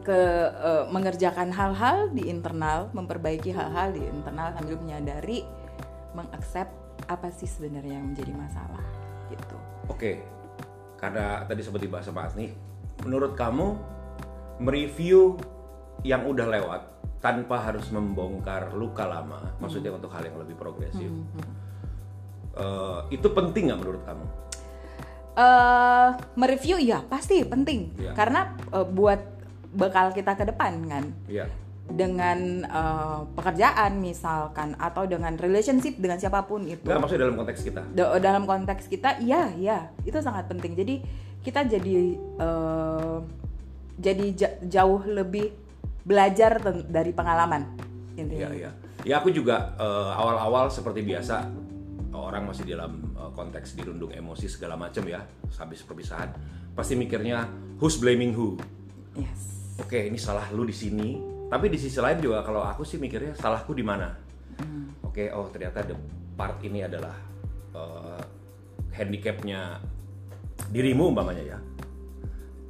ke 0.00 0.20
eh, 0.52 0.84
mengerjakan 0.88 1.52
hal-hal 1.52 2.12
di 2.12 2.28
internal, 2.28 2.92
memperbaiki 2.92 3.52
hal-hal 3.52 3.92
di 3.96 4.04
internal 4.04 4.52
sambil 4.56 4.76
menyadari, 4.80 5.44
mengaccept 6.12 6.72
apa 7.08 7.32
sih 7.32 7.48
sebenarnya 7.48 7.96
yang 7.96 8.12
menjadi 8.12 8.32
masalah 8.36 8.84
gitu. 9.32 9.56
Oke. 9.88 10.20
Karena 11.00 11.48
tadi 11.48 11.64
seperti 11.64 11.88
bahasa 11.88 12.12
Pak 12.12 12.24
Asni, 12.28 12.52
menurut 13.08 13.32
kamu 13.32 13.72
mereview 14.60 15.40
yang 16.04 16.28
udah 16.28 16.44
lewat 16.44 16.80
tanpa 17.20 17.60
harus 17.60 17.84
membongkar 17.88 18.72
luka 18.72 19.04
lama, 19.04 19.52
maksudnya 19.56 19.92
untuk 19.92 20.08
hal 20.10 20.24
yang 20.24 20.36
lebih 20.36 20.56
progresif. 20.56 21.12
eh, 22.52 23.00
itu 23.10 23.28
penting 23.28 23.68
nggak 23.68 23.78
menurut 23.78 24.02
kamu? 24.02 24.26
eh 25.32 26.08
mereview 26.34 26.76
ya 26.76 27.00
pasti 27.02 27.44
penting 27.44 27.94
Iya. 27.96 28.12
karena 28.12 28.40
eh, 28.68 28.82
buat 28.84 29.20
bekal 29.70 30.10
kita 30.10 30.34
ke 30.34 30.44
depan 30.44 30.74
kan 30.84 31.04
Iya. 31.24 31.46
dengan 31.86 32.38
eh, 32.62 33.20
pekerjaan 33.30 33.92
misalkan 33.96 34.74
atau 34.76 35.06
dengan 35.06 35.30
relationship 35.34 35.96
dengan 35.96 36.18
siapa 36.18 36.42
pun 36.42 36.66
itu 36.66 36.82
Nggak 36.82 36.98
maksudnya 36.98 37.22
dalam 37.22 37.38
konteks 37.38 37.60
kita. 37.62 37.80
Da- 37.88 38.18
dalam 38.18 38.42
konteks 38.44 38.84
kita 38.86 39.10
iya 39.20 39.54
iya 39.54 39.78
itu 40.02 40.18
sangat 40.18 40.44
penting 40.44 40.74
jadi 40.74 40.98
kita 41.40 41.62
jadi 41.64 41.94
eh, 42.18 43.16
jadi 43.96 44.26
ja- 44.34 44.58
jauh 44.62 45.00
lebih 45.04 45.54
belajar 46.10 46.58
dari 46.90 47.14
pengalaman 47.14 47.62
intinya 48.18 48.50
Iya, 48.50 48.66
iya. 48.66 48.70
Ya 49.06 49.14
aku 49.22 49.30
juga 49.30 49.78
eh, 49.78 50.10
awal-awal 50.18 50.68
seperti 50.68 51.06
biasa 51.06 51.46
orang 52.10 52.50
masih 52.50 52.66
dalam 52.66 53.14
eh, 53.14 53.30
konteks 53.30 53.78
dirundung 53.78 54.10
emosi 54.10 54.50
segala 54.50 54.74
macam 54.74 55.06
ya, 55.06 55.22
habis 55.56 55.86
perpisahan 55.86 56.34
pasti 56.74 56.98
mikirnya 56.98 57.46
who's 57.78 57.96
blaming 57.96 58.34
who. 58.34 58.58
yes 59.14 59.50
Oke, 59.80 60.12
ini 60.12 60.20
salah 60.20 60.44
lu 60.52 60.68
di 60.68 60.76
sini. 60.76 61.16
Tapi 61.48 61.72
di 61.72 61.80
sisi 61.80 61.96
lain 61.98 62.20
juga 62.20 62.44
kalau 62.44 62.60
aku 62.60 62.84
sih 62.84 63.00
mikirnya 63.00 63.32
salahku 63.32 63.72
di 63.72 63.80
mana. 63.80 64.12
Oke, 65.02 65.32
oh 65.32 65.48
ternyata 65.48 65.82
the 65.82 65.96
part 66.36 66.60
ini 66.60 66.84
adalah 66.84 67.16
eh, 67.72 68.22
handicapnya 68.92 69.80
dirimu 70.68 71.10
umpamanya 71.10 71.56
ya. 71.56 71.58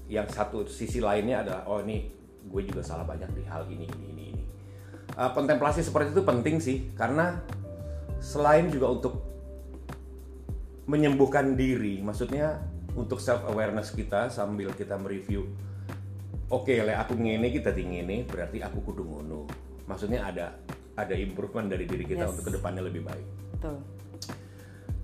Yang 0.06 0.26
satu 0.38 0.58
sisi 0.70 1.02
lainnya 1.02 1.42
adalah 1.42 1.62
oh 1.66 1.82
ini 1.82 2.19
gue 2.50 2.62
juga 2.62 2.82
salah 2.82 3.02
banyak 3.02 3.30
di 3.30 3.42
hal 3.44 3.64
ini 3.66 3.86
ini 3.86 4.06
ini 4.08 4.24
ini. 4.32 4.44
Eh, 5.10 5.30
kontemplasi 5.30 5.80
seperti 5.80 6.10
itu 6.10 6.22
penting 6.22 6.58
sih 6.58 6.90
karena 6.92 7.38
selain 8.18 8.68
juga 8.68 8.90
untuk 8.90 9.22
menyembuhkan 10.84 11.54
diri, 11.54 12.02
maksudnya 12.02 12.58
untuk 12.92 13.16
self 13.16 13.46
awareness 13.46 13.94
kita 13.94 14.26
sambil 14.28 14.74
kita 14.74 14.98
mereview 14.98 15.46
oke 16.50 16.66
le 16.66 16.90
aku 16.90 17.14
ngene 17.14 17.54
kita 17.54 17.70
ngene 17.70 18.26
berarti 18.26 18.58
aku 18.58 18.82
kudu 18.82 19.06
ngono 19.06 19.46
maksudnya 19.86 20.26
ada 20.26 20.58
ada 20.98 21.14
improvement 21.14 21.70
dari 21.70 21.86
diri 21.86 22.02
kita 22.02 22.26
Yes. 22.26 22.30
untuk 22.34 22.50
ke 22.50 22.58
depannya 22.58 22.82
lebih 22.82 23.06
baik 23.06 23.26
betul 23.54 23.78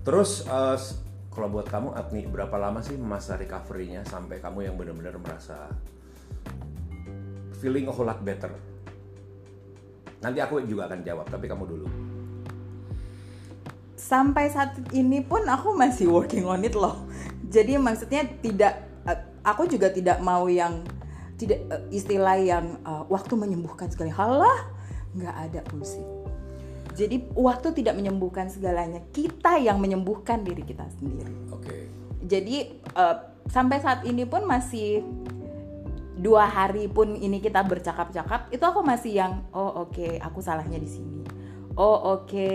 terus 0.03 0.43
s- 0.75 0.99
kalau 1.31 1.47
buat 1.47 1.71
kamu 1.71 1.95
Agni 1.95 2.27
berapa 2.27 2.59
lama 2.59 2.83
sih 2.83 2.99
masa 2.99 3.39
recovery-nya 3.39 4.03
sampai 4.03 4.43
kamu 4.43 4.67
yang 4.67 4.75
benar-benar 4.75 5.15
merasa 5.15 5.71
feeling 7.57 7.89
a 7.89 7.93
whole 7.93 8.05
lot 8.05 8.21
better 8.21 8.53
nanti 10.21 10.41
aku 10.41 10.61
juga 10.65 10.89
akan 10.89 10.99
jawab 11.05 11.25
tapi 11.29 11.45
kamu 11.45 11.65
dulu 11.65 11.87
sampai 14.07 14.47
saat 14.47 14.77
ini 14.95 15.19
pun 15.19 15.43
aku 15.43 15.75
masih 15.75 16.07
working 16.07 16.47
on 16.47 16.63
it 16.63 16.77
loh. 16.77 17.03
Jadi 17.49 17.75
maksudnya 17.75 18.23
tidak, 18.39 18.79
eh, 19.03 19.19
aku 19.43 19.67
juga 19.67 19.91
tidak 19.91 20.23
mau 20.23 20.47
yang 20.47 20.85
tidak 21.35 21.59
eh, 21.67 21.83
istilah 21.91 22.37
yang 22.39 22.79
eh, 22.85 23.03
waktu 23.11 23.33
menyembuhkan 23.35 23.91
segala 23.91 24.15
halah 24.15 24.59
nggak 25.17 25.35
ada 25.49 25.59
bullshit. 25.67 26.05
Jadi 26.97 27.29
waktu 27.37 27.77
tidak 27.77 27.93
menyembuhkan 27.93 28.49
segalanya, 28.49 29.03
kita 29.13 29.61
yang 29.61 29.77
menyembuhkan 29.77 30.41
diri 30.41 30.65
kita 30.65 30.87
sendiri. 30.97 31.33
oke 31.51 31.75
Jadi 32.23 32.55
eh, 32.79 33.15
sampai 33.51 33.77
saat 33.83 34.07
ini 34.07 34.23
pun 34.23 34.47
masih 34.47 35.03
dua 36.17 36.49
hari 36.49 36.89
pun 36.89 37.13
ini 37.13 37.37
kita 37.37 37.61
bercakap-cakap 37.61 38.49
itu 38.49 38.63
aku 38.65 38.81
masih 38.81 39.13
yang 39.21 39.45
oh 39.53 39.87
oke 39.87 40.17
aku 40.17 40.39
salahnya 40.41 40.81
di 40.81 40.89
sini. 40.89 41.21
Oh 41.77 42.17
oke 42.17 42.49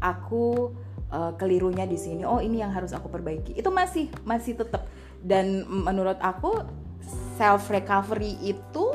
aku 0.00 0.72
eh, 1.12 1.32
kelirunya 1.36 1.84
di 1.84 2.00
sini. 2.00 2.24
Oh 2.24 2.40
ini 2.40 2.64
yang 2.64 2.72
harus 2.72 2.96
aku 2.96 3.12
perbaiki. 3.12 3.52
Itu 3.52 3.68
masih 3.68 4.08
masih 4.24 4.56
tetap 4.56 4.88
dan 5.20 5.68
menurut 5.68 6.16
aku 6.20 6.64
self 7.36 7.68
recovery 7.68 8.40
itu 8.40 8.92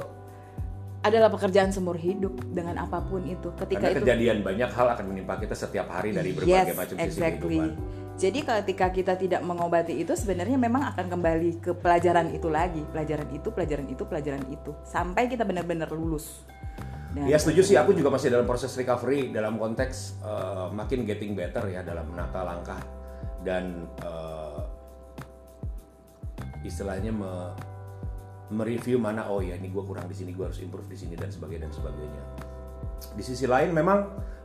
adalah 1.00 1.32
pekerjaan 1.32 1.72
seumur 1.72 1.96
hidup 1.96 2.36
dengan 2.52 2.76
apa 2.76 3.00
pun 3.00 3.24
itu. 3.24 3.56
Ketika 3.56 3.88
karena 3.88 3.96
itu 3.96 4.04
kejadian 4.04 4.38
banyak 4.44 4.70
hal 4.74 4.88
akan 4.98 5.06
menimpa 5.08 5.40
kita 5.40 5.56
setiap 5.56 5.88
hari 5.88 6.12
dari 6.12 6.36
berbagai 6.36 6.76
macam 6.76 6.96
sisi 7.00 7.08
exactly. 7.08 7.56
kehidupan 7.56 7.99
Jadi 8.20 8.44
ketika 8.44 8.92
kita 8.92 9.16
tidak 9.16 9.40
mengobati 9.48 9.96
itu 9.96 10.12
sebenarnya 10.12 10.60
memang 10.60 10.92
akan 10.92 11.08
kembali 11.08 11.64
ke 11.64 11.72
pelajaran 11.72 12.36
itu 12.36 12.52
lagi, 12.52 12.84
pelajaran 12.92 13.32
itu, 13.32 13.48
pelajaran 13.48 13.88
itu, 13.88 14.04
pelajaran 14.04 14.44
itu, 14.52 14.76
sampai 14.84 15.32
kita 15.32 15.48
benar-benar 15.48 15.88
lulus. 15.96 16.44
Dan- 17.16 17.32
Ya 17.32 17.40
setuju 17.40 17.64
sih, 17.64 17.80
aku 17.80 17.96
juga 17.96 18.12
masih 18.12 18.28
dalam 18.28 18.44
proses 18.44 18.76
recovery 18.76 19.32
dalam 19.32 19.56
konteks 19.56 20.20
eh, 20.20 20.68
makin 20.76 21.08
getting 21.08 21.32
better 21.32 21.64
ya 21.72 21.80
dalam 21.80 22.12
menata 22.12 22.44
langkah 22.44 22.84
dan 23.48 23.88
eh, 24.04 24.60
istilahnya 26.68 27.16
me- 27.16 27.56
mereview 28.52 29.00
mana 29.00 29.32
oh 29.32 29.40
ya 29.40 29.56
ini 29.56 29.72
gue 29.72 29.84
kurang 29.86 30.12
di 30.12 30.16
sini 30.18 30.36
gue 30.36 30.44
harus 30.44 30.60
improve 30.60 30.92
di 30.92 30.98
sini 31.00 31.16
dan 31.16 31.32
sebagainya 31.32 31.72
dan 31.72 31.74
sebagainya. 31.74 32.24
Di 33.16 33.24
sisi 33.24 33.46
lain 33.50 33.72
memang 33.72 34.00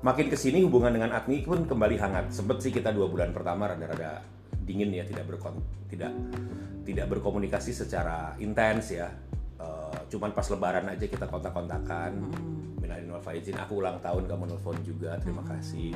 makin 0.05 0.29
ke 0.29 0.37
sini 0.37 0.63
hubungan 0.63 0.93
dengan 0.95 1.17
Agni 1.17 1.43
pun 1.43 1.65
kembali 1.65 1.97
hangat. 1.99 2.31
Sempet 2.31 2.61
sih 2.61 2.71
kita 2.71 2.93
dua 2.93 3.09
bulan 3.09 3.33
pertama 3.33 3.71
rada-rada 3.71 4.21
dingin 4.65 4.93
ya 4.93 5.05
tidak 5.05 5.29
berkon 5.29 5.61
tidak 5.93 6.13
tidak 6.85 7.07
berkomunikasi 7.09 7.73
secara 7.73 8.37
intens 8.41 8.93
ya. 8.93 9.09
Eh, 9.65 9.99
cuman 10.13 10.31
pas 10.37 10.45
lebaran 10.51 10.85
aja 10.91 11.07
kita 11.09 11.27
kontak-kontakan. 11.31 12.13
Minalin 12.79 13.11
wal 13.17 13.25
faizin, 13.25 13.57
aku 13.57 13.81
ulang 13.81 13.97
tahun 14.05 14.29
kamu 14.29 14.45
nelfon 14.53 14.77
juga, 14.85 15.17
terima 15.23 15.41
kasih. 15.49 15.95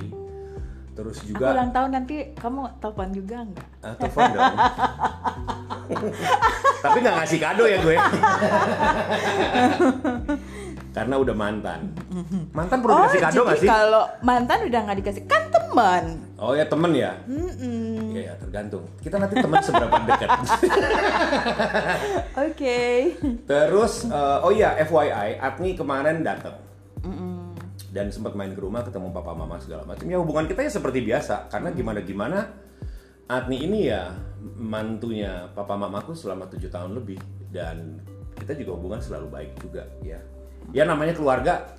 Terus 0.97 1.21
Aku 1.23 1.31
juga 1.31 1.55
ulang 1.55 1.71
tahun 1.71 1.91
nanti 1.95 2.35
kamu 2.35 2.63
telepon 2.83 3.09
juga 3.15 3.37
nggak? 3.45 3.69
Ah, 3.85 3.95
telepon 3.95 4.25
dong. 4.35 4.57
Tapi 6.85 6.97
nggak 7.01 7.17
ngasih 7.23 7.39
kado 7.39 7.65
ya 7.69 7.79
gue. 7.79 7.97
Karena 10.99 11.15
udah 11.15 11.35
mantan. 11.39 11.81
Mantan 12.51 12.79
perlu 12.83 13.07
dikasih 13.07 13.21
kado 13.23 13.31
Oh, 13.31 13.31
jadi 13.31 13.47
nggak 13.47 13.59
sih? 13.63 13.69
kalau 13.71 14.05
mantan 14.27 14.59
udah 14.67 14.81
nggak 14.83 14.99
dikasih 14.99 15.23
kan 15.31 15.43
teman. 15.47 15.67
teman. 15.69 16.05
Oh 16.43 16.53
ya 16.59 16.65
temen 16.67 16.91
ya? 16.91 17.13
Iya 18.11 18.21
ya 18.33 18.35
tergantung. 18.35 18.83
Kita 18.99 19.21
nanti 19.23 19.39
teman 19.39 19.63
seberapa 19.63 19.95
dekat. 19.95 20.29
Oke. 22.51 22.81
Terus 23.47 23.93
eh, 24.11 24.39
oh 24.43 24.51
iya 24.51 24.75
FYI, 24.83 25.39
Atni 25.39 25.79
kemarin 25.79 26.27
datang. 26.27 26.59
Dan 27.89 28.11
sempat 28.11 28.35
main 28.35 28.53
ke 28.53 28.61
rumah 28.61 28.83
ketemu 28.83 29.15
papa 29.15 29.33
mama 29.39 29.57
segala 29.63 29.87
macam. 29.87 30.03
Ya 30.03 30.19
hubungan 30.19 30.51
kita 30.51 30.67
ya 30.67 30.73
seperti 30.73 30.99
biasa 31.05 31.47
karena 31.47 31.71
gimana 31.71 32.01
gimana 32.03 32.39
Atni 33.29 33.63
ini 33.63 33.87
ya 33.87 34.11
mantunya 34.59 35.47
papa 35.55 35.79
mamaku 35.79 36.17
selama 36.17 36.49
tujuh 36.51 36.73
tahun 36.73 36.97
lebih 36.97 37.21
dan 37.55 38.03
kita 38.41 38.57
juga 38.57 38.75
hubungan 38.75 38.99
selalu 38.99 39.27
baik 39.31 39.51
juga 39.63 39.85
ya. 40.03 40.19
Ya 40.71 40.85
namanya 40.85 41.13
keluarga 41.13 41.75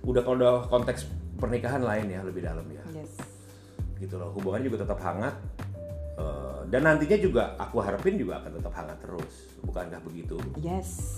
udah 0.00 0.22
kalau 0.22 0.36
udah 0.36 0.54
konteks 0.66 1.04
pernikahan 1.36 1.80
lain 1.80 2.08
ya 2.08 2.20
lebih 2.20 2.40
dalam 2.40 2.64
ya 2.66 2.80
Yes. 2.90 3.12
gitu 3.98 4.16
loh 4.16 4.32
hubungan 4.32 4.60
juga 4.60 4.84
tetap 4.84 5.00
hangat 5.00 5.36
Eh, 6.16 6.60
dan 6.68 6.84
nantinya 6.84 7.16
juga 7.16 7.56
aku 7.56 7.80
harapin 7.80 8.20
juga 8.20 8.40
akan 8.40 8.60
tetap 8.60 8.72
hangat 8.74 8.98
terus 9.00 9.34
bukankah 9.60 10.00
begitu 10.04 10.36
Yes. 10.54 11.16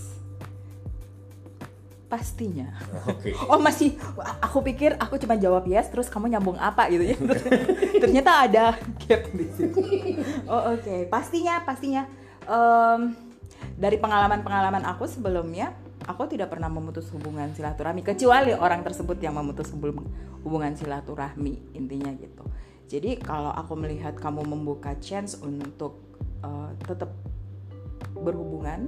Pastinya. 2.07 2.69
oke 3.09 3.33
Oh 3.51 3.57
masih, 3.57 3.97
aku 4.39 4.61
pikir 4.63 4.95
aku 5.01 5.17
cuma 5.17 5.35
jawab 5.35 5.65
yes, 5.65 5.89
terus 5.89 6.07
kamu 6.07 6.29
nyambung 6.29 6.55
apa 6.55 6.87
gitu 6.87 7.03
ya. 7.03 7.17
Ternyata 8.05 8.31
ada 8.47 8.65
gap 9.01 9.23
di 9.33 9.47
situ. 9.49 9.81
Oh 10.45 10.77
oke, 10.77 11.09
pastinya, 11.09 11.65
pastinya. 11.65 12.05
Em, 12.45 13.17
dari 13.75 13.97
pengalaman-pengalaman 13.97 14.85
aku 14.85 15.09
sebelumnya, 15.09 15.73
aku 16.07 16.27
tidak 16.31 16.51
pernah 16.53 16.69
memutus 16.69 17.09
hubungan 17.15 17.51
silaturahmi 17.55 18.03
kecuali 18.03 18.53
orang 18.57 18.83
tersebut 18.83 19.19
yang 19.23 19.39
memutus 19.39 19.71
hubung- 19.75 20.09
hubungan 20.43 20.75
silaturahmi 20.75 21.75
intinya 21.77 22.11
gitu. 22.19 22.45
Jadi 22.91 23.17
kalau 23.23 23.49
aku 23.55 23.73
melihat 23.79 24.13
kamu 24.19 24.45
membuka 24.45 24.93
chance 25.01 25.39
untuk 25.41 26.03
eh, 26.45 26.71
tetap 26.85 27.15
berhubungan 28.13 28.87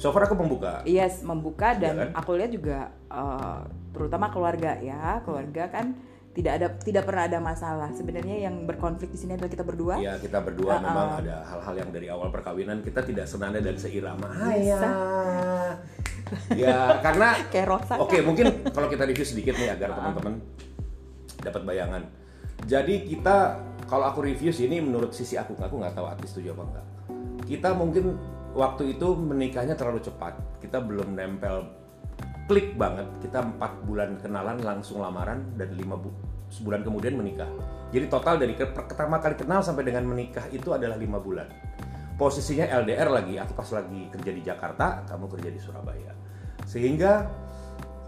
so 0.00 0.12
far 0.14 0.24
aku 0.24 0.38
membuka 0.38 0.80
Yes, 0.86 1.20
membuka 1.20 1.76
dan 1.76 1.92
Iya 1.96 2.02
kan? 2.06 2.10
aku 2.16 2.30
lihat 2.38 2.50
juga 2.54 2.78
eh, 3.10 3.60
terutama 3.90 4.30
keluarga 4.30 4.78
ya, 4.78 5.18
keluarga 5.26 5.66
kan 5.68 5.98
tidak 6.30 6.52
ada 6.62 6.66
tidak 6.78 7.02
pernah 7.06 7.24
ada 7.26 7.38
masalah. 7.42 7.90
Sebenarnya 7.90 8.46
yang 8.46 8.62
berkonflik 8.62 9.10
di 9.10 9.18
sini 9.18 9.34
adalah 9.34 9.50
kita 9.50 9.66
berdua. 9.66 9.98
ya 9.98 10.14
kita 10.22 10.38
berdua 10.38 10.78
Uh-uh. 10.78 10.86
memang 10.86 11.08
ada 11.26 11.36
hal-hal 11.42 11.74
yang 11.82 11.90
dari 11.90 12.06
awal 12.06 12.30
perkawinan 12.30 12.86
kita 12.86 13.02
tidak 13.02 13.26
senada 13.26 13.58
dan 13.58 13.74
seirama 13.74 14.30
Bisa. 14.54 14.90
ya 16.62 17.02
karena. 17.02 17.34
Oke, 17.98 18.22
mungkin 18.22 18.62
kalau 18.70 18.86
kita 18.86 19.02
review 19.02 19.26
sedikit 19.26 19.58
nih 19.58 19.74
agar 19.74 19.90
teman-teman 19.98 20.38
dapat 21.42 21.62
bayangan. 21.66 22.02
Jadi 22.68 23.10
kita 23.10 23.58
kalau 23.90 24.06
aku 24.06 24.22
review 24.22 24.54
ini 24.54 24.78
menurut 24.78 25.10
sisi 25.10 25.34
aku, 25.34 25.58
aku 25.58 25.74
nggak 25.82 25.98
tahu 25.98 26.06
artis 26.06 26.30
setuju 26.30 26.54
apa 26.54 26.62
enggak. 26.62 26.86
Kita 27.50 27.74
mungkin 27.74 28.14
waktu 28.54 28.94
itu 28.94 29.18
menikahnya 29.18 29.74
terlalu 29.74 29.98
cepat. 29.98 30.38
Kita 30.62 30.78
belum 30.78 31.18
nempel 31.18 31.79
klik 32.50 32.74
banget. 32.74 33.06
Kita 33.22 33.46
empat 33.46 33.86
bulan 33.86 34.18
kenalan 34.18 34.58
langsung 34.58 34.98
lamaran 34.98 35.54
dan 35.54 35.70
lima 35.78 35.94
bu 35.94 36.10
sebulan 36.50 36.82
kemudian 36.82 37.14
menikah. 37.14 37.46
Jadi 37.94 38.10
total 38.10 38.42
dari 38.42 38.58
ke- 38.58 38.74
pertama 38.74 39.22
kali 39.22 39.38
kenal 39.38 39.62
sampai 39.62 39.86
dengan 39.86 40.02
menikah 40.10 40.50
itu 40.50 40.74
adalah 40.74 40.98
lima 40.98 41.22
bulan. 41.22 41.46
Posisinya 42.18 42.66
LDR 42.66 43.06
lagi, 43.06 43.38
aku 43.38 43.54
pas 43.54 43.70
lagi 43.70 44.10
kerja 44.10 44.30
di 44.34 44.42
Jakarta, 44.42 45.06
kamu 45.06 45.30
kerja 45.30 45.50
di 45.54 45.60
Surabaya. 45.62 46.10
Sehingga 46.66 47.30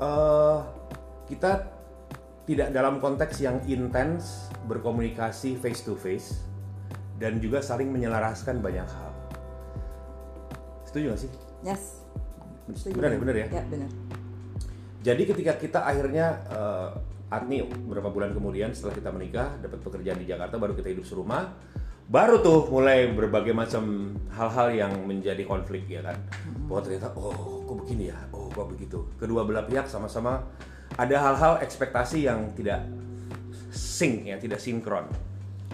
eh, 0.02 0.58
kita 1.30 1.52
tidak 2.42 2.74
dalam 2.74 2.98
konteks 2.98 3.38
yang 3.38 3.62
intens 3.70 4.50
berkomunikasi 4.66 5.54
face 5.62 5.86
to 5.86 5.94
face 5.94 6.42
dan 7.22 7.38
juga 7.38 7.62
saling 7.62 7.94
menyelaraskan 7.94 8.58
banyak 8.58 8.90
hal. 8.90 9.12
Setuju 10.82 11.14
gak 11.14 11.20
sih? 11.22 11.30
Yes. 11.62 12.02
Setuju. 12.74 12.98
Benar 12.98 13.10
ya, 13.14 13.18
benar 13.22 13.36
ya. 13.38 13.46
Ya, 13.48 13.62
benar. 13.70 13.90
Jadi 15.02 15.22
ketika 15.26 15.58
kita 15.58 15.82
akhirnya 15.82 16.26
eh, 16.46 16.90
Atni 17.32 17.64
beberapa 17.64 18.12
bulan 18.12 18.36
kemudian 18.36 18.76
setelah 18.76 18.92
kita 18.92 19.08
menikah 19.08 19.56
dapat 19.58 19.80
pekerjaan 19.80 20.20
di 20.20 20.28
Jakarta 20.28 20.60
baru 20.60 20.76
kita 20.76 20.92
hidup 20.92 21.08
serumah 21.08 21.48
baru 22.12 22.44
tuh 22.44 22.68
mulai 22.68 23.08
berbagai 23.08 23.56
macam 23.56 24.12
hal-hal 24.36 24.68
yang 24.76 24.92
menjadi 25.08 25.40
konflik 25.48 25.88
ya 25.88 26.04
kan? 26.04 26.20
Bahwa 26.68 26.84
ternyata 26.84 27.08
oh 27.16 27.64
kok 27.64 27.76
begini 27.86 28.12
ya? 28.12 28.20
Oh 28.36 28.52
kok 28.52 28.68
begitu? 28.68 29.08
Kedua 29.16 29.48
belah 29.48 29.64
pihak 29.64 29.88
sama-sama 29.88 30.44
ada 31.00 31.16
hal-hal 31.16 31.64
ekspektasi 31.64 32.28
yang 32.28 32.52
tidak 32.52 32.84
sync 33.72 34.28
ya 34.28 34.36
tidak 34.36 34.60
sinkron. 34.60 35.08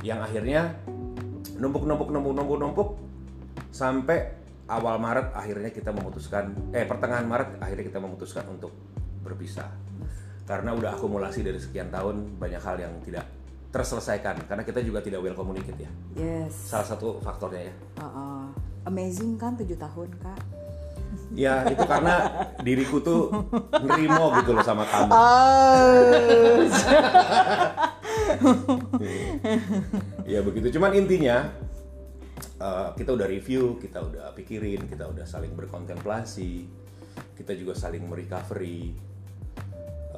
Yang 0.07 0.31
akhirnya 0.31 0.79
numpuk 1.59 1.83
numpuk 1.91 2.14
numpuk 2.14 2.33
numpuk 2.38 2.59
numpuk 2.62 2.88
sampai 3.75 4.38
awal 4.71 5.01
Maret 5.03 5.35
akhirnya 5.35 5.75
kita 5.75 5.91
memutuskan 5.91 6.55
eh 6.71 6.87
pertengahan 6.87 7.27
Maret 7.27 7.59
akhirnya 7.59 7.85
kita 7.88 7.99
memutuskan 7.99 8.47
untuk 8.47 8.71
berpisah 9.29 9.69
karena 10.45 10.73
udah 10.73 10.93
akumulasi 10.93 11.41
dari 11.41 11.57
sekian 11.57 11.88
tahun 11.88 12.37
banyak 12.37 12.59
hal 12.59 12.77
yang 12.79 12.95
tidak 13.03 13.29
terselesaikan 13.69 14.49
karena 14.49 14.62
kita 14.62 14.81
juga 14.81 14.99
tidak 14.99 15.21
well 15.21 15.37
communicate 15.37 15.77
ya 15.79 15.91
Yes. 16.14 16.57
salah 16.67 16.88
satu 16.88 17.21
faktornya 17.21 17.69
ya 17.69 17.75
Uh-uh. 17.99 18.49
Amazing 18.85 19.37
kan 19.37 19.53
tujuh 19.55 19.77
tahun 19.77 20.09
kak. 20.19 20.41
ya 21.31 21.64
itu 21.67 21.85
karena 21.85 22.14
diriku 22.59 22.97
tuh 22.99 23.29
nerimo 23.79 24.33
gitu 24.35 24.51
loh 24.51 24.61
sama 24.62 24.85
kamu 24.85 25.11
Oh. 25.11 26.64
ya 30.25 30.41
begitu 30.41 30.69
cuman 30.71 30.93
intinya 30.95 31.49
eh, 32.59 32.88
kita 32.95 33.11
udah 33.11 33.27
review 33.27 33.77
kita 33.79 33.99
udah 34.01 34.33
pikirin 34.33 34.85
kita 34.85 35.05
udah 35.05 35.25
saling 35.25 35.53
berkontemplasi 35.53 36.69
kita 37.35 37.53
juga 37.53 37.73
saling 37.75 38.05
merecovery 38.05 38.93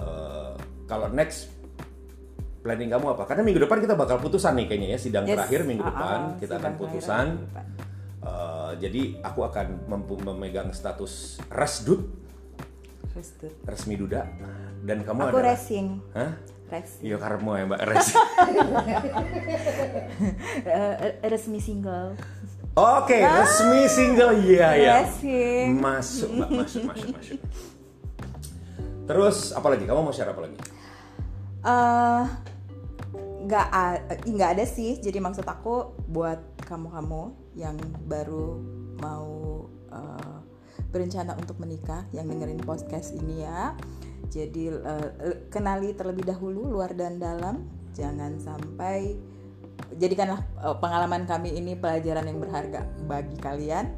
Eh, 0.01 0.53
kalau 0.87 1.07
next 1.09 1.53
planning 2.61 2.89
kamu 2.89 3.07
apa 3.11 3.25
karena 3.25 3.43
minggu 3.43 3.61
depan 3.61 3.79
kita 3.79 3.95
bakal 3.95 4.17
putusan 4.17 4.53
nih 4.55 4.67
kayaknya 4.67 4.89
ya 4.93 4.99
sidang 4.99 5.25
Yes. 5.25 5.33
terakhir 5.35 5.61
minggu 5.65 5.81
Uh-uh, 5.81 5.93
depan 5.93 6.19
kita 6.37 6.55
akan 6.57 6.73
putusan. 6.77 7.27
Eh, 8.21 8.73
jadi 8.79 9.03
aku 9.21 9.41
akan 9.43 9.67
memegang 10.21 10.69
status 10.71 11.41
resdut 11.49 12.05
Restu. 13.11 13.51
resmi 13.65 13.97
duda 13.97 14.23
dan 14.81 15.03
kamu 15.03 15.19
Aku 15.27 15.35
adalah 15.35 15.53
racing. 15.53 15.99
Hah? 16.13 16.31
Racing. 16.71 17.03
Iya 17.03 17.17
karena 17.19 17.53
ya 17.53 17.65
mbak 17.67 17.81
res. 17.83 18.07
Eh, 20.63 20.95
resmi 21.25 21.59
single. 21.59 22.15
Oke, 22.73 23.19
resmi 23.19 23.83
single 23.89 24.33
iya 24.41 24.69
ya. 24.75 24.95
Racing. 25.03 25.75
Masuk, 25.75 26.31
Mbak, 26.31 26.49
masuk, 26.55 26.83
masuk, 26.87 27.09
masuk. 27.11 27.39
Terus 29.11 29.51
apa 29.51 29.67
lagi? 29.75 29.91
Kamu 29.91 30.07
mau 30.07 30.15
share 30.15 30.31
apa 30.31 30.47
lagi? 30.47 30.57
eh 31.61 32.25
nggak 34.31 34.51
ada 34.57 34.65
sih 34.65 34.97
jadi 35.03 35.21
maksud 35.21 35.45
aku 35.45 35.93
buat 36.09 36.41
kamu-kamu 36.65 37.35
yang 37.59 37.77
baru 38.09 38.57
mau 39.03 39.67
eh, 39.93 40.39
berencana 40.89 41.37
untuk 41.37 41.61
menikah 41.61 42.07
yang 42.17 42.31
dengerin 42.31 42.63
podcast 42.63 43.13
ini 43.13 43.45
ya 43.45 43.77
jadi 44.33 44.65
eh, 44.81 45.09
kenali 45.53 45.93
terlebih 45.93 46.25
dahulu 46.25 46.65
luar 46.71 46.97
dan 46.97 47.21
dalam 47.21 47.69
jangan 47.93 48.41
sampai 48.41 49.19
jadikanlah 49.99 50.41
pengalaman 50.79 51.27
kami 51.27 51.57
ini 51.57 51.75
pelajaran 51.77 52.25
yang 52.25 52.39
berharga 52.39 52.87
bagi 53.05 53.37
kalian 53.37 53.91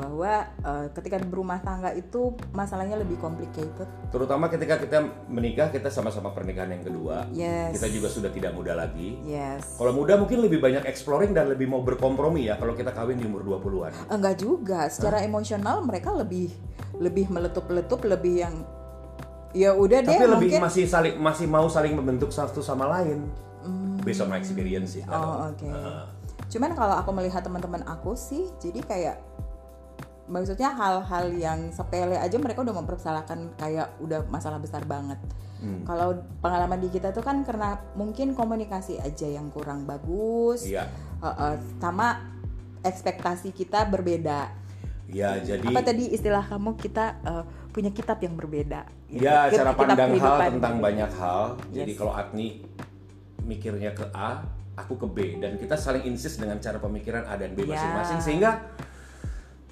bahwa 0.00 0.32
eh, 0.48 0.86
ketika 0.96 1.20
berumah 1.20 1.60
tangga 1.60 1.92
itu 1.92 2.32
masalahnya 2.56 2.96
lebih 2.96 3.20
complicated 3.20 3.84
Terutama 4.08 4.48
ketika 4.48 4.80
kita 4.80 5.04
menikah, 5.28 5.68
kita 5.68 5.92
sama-sama 5.92 6.32
pernikahan 6.32 6.72
yang 6.72 6.82
kedua. 6.82 7.28
Yes. 7.30 7.76
Kita 7.76 7.86
juga 7.92 8.08
sudah 8.08 8.32
tidak 8.32 8.56
muda 8.56 8.72
lagi. 8.72 9.20
yes 9.22 9.76
Kalau 9.76 9.92
muda 9.92 10.16
mungkin 10.16 10.40
lebih 10.40 10.58
banyak 10.58 10.88
exploring 10.88 11.36
dan 11.36 11.52
lebih 11.52 11.68
mau 11.68 11.84
berkompromi 11.84 12.48
ya 12.48 12.56
kalau 12.56 12.72
kita 12.72 12.96
kawin 12.96 13.20
di 13.20 13.28
umur 13.28 13.44
20-an. 13.44 13.92
Enggak 14.08 14.40
juga, 14.40 14.88
secara 14.88 15.20
emosional 15.20 15.84
mereka 15.84 16.10
lebih 16.16 16.48
lebih 16.96 17.28
meletup-letup, 17.28 18.00
lebih 18.08 18.34
yang 18.48 18.54
ya 19.50 19.74
udah 19.74 19.98
deh 20.06 20.14
Tapi 20.14 20.26
lebih 20.26 20.50
mungkin. 20.56 20.62
masih 20.62 20.84
saling 20.86 21.14
masih 21.18 21.46
mau 21.50 21.66
saling 21.66 21.92
membentuk 21.94 22.32
satu 22.32 22.64
sama 22.64 22.88
lain. 22.98 23.28
Based 24.00 24.24
on 24.24 24.32
my 24.32 24.40
experience 24.40 24.96
sih. 24.96 25.04
Oh 25.04 25.52
oke. 25.52 25.68
Heeh. 25.68 26.02
Cuman 26.50 26.74
kalau 26.74 26.98
aku 26.98 27.10
melihat 27.14 27.44
teman-teman 27.46 27.84
aku 27.86 28.18
sih, 28.18 28.48
jadi 28.58 28.80
kayak 28.82 29.16
maksudnya 30.30 30.70
hal-hal 30.70 31.34
yang 31.34 31.74
sepele 31.74 32.14
aja 32.14 32.38
mereka 32.38 32.62
udah 32.62 32.72
mempersalahkan 32.72 33.50
kayak 33.58 33.98
udah 33.98 34.22
masalah 34.30 34.56
besar 34.56 34.86
banget. 34.86 35.18
Hmm. 35.60 35.84
Kalau 35.84 36.14
pengalaman 36.40 36.80
di 36.80 36.88
kita 36.88 37.10
tuh 37.10 37.20
kan 37.20 37.42
karena 37.42 37.76
mungkin 37.92 38.32
komunikasi 38.32 38.96
aja 38.96 39.28
yang 39.28 39.50
kurang 39.50 39.84
bagus, 39.84 40.64
Iya. 40.64 40.88
Uh, 41.20 41.28
uh, 41.28 41.54
sama 41.76 42.22
ekspektasi 42.80 43.52
kita 43.52 43.84
berbeda. 43.84 44.56
Ya, 45.10 45.36
jadi 45.36 45.66
Apa 45.66 45.82
tadi 45.82 46.08
istilah 46.08 46.46
kamu 46.46 46.78
kita 46.78 47.18
uh, 47.26 47.44
punya 47.74 47.90
kitab 47.90 48.22
yang 48.22 48.38
berbeda. 48.38 48.86
gitu. 49.10 49.20
Ya, 49.20 49.50
Kit- 49.50 49.58
cara 49.58 49.74
kitab 49.74 49.80
pandang 49.84 50.10
hal 50.16 50.36
tentang 50.48 50.76
banyak 50.78 51.10
hal. 51.12 51.42
Jadi 51.68 51.92
Yes. 51.92 51.98
kalau 51.98 52.12
Atni 52.14 52.62
mikirnya 53.42 53.90
ke 53.90 54.06
A, 54.14 54.46
aku 54.78 54.96
ke 54.96 55.06
B 55.10 55.16
dan 55.42 55.58
kita 55.58 55.74
saling 55.74 56.06
insist 56.06 56.38
dengan 56.38 56.56
cara 56.56 56.78
pemikiran 56.78 57.26
A 57.26 57.34
dan 57.36 57.52
B 57.52 57.66
Ya. 57.66 57.74
masing-masing 57.74 58.18
sehingga 58.22 58.50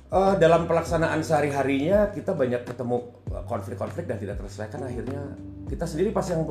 eh, 0.08 0.34
dalam 0.36 0.64
pelaksanaan 0.64 1.20
sehari-harinya 1.20 2.10
kita 2.10 2.32
banyak 2.32 2.64
ketemu 2.64 2.96
eh, 3.28 3.44
konflik-konflik 3.44 4.04
dan 4.04 4.16
tidak 4.16 4.36
terselesaikan 4.36 4.80
akhirnya 4.82 5.20
kita 5.66 5.84
sendiri 5.84 6.10
pas 6.10 6.24
yang 6.24 6.42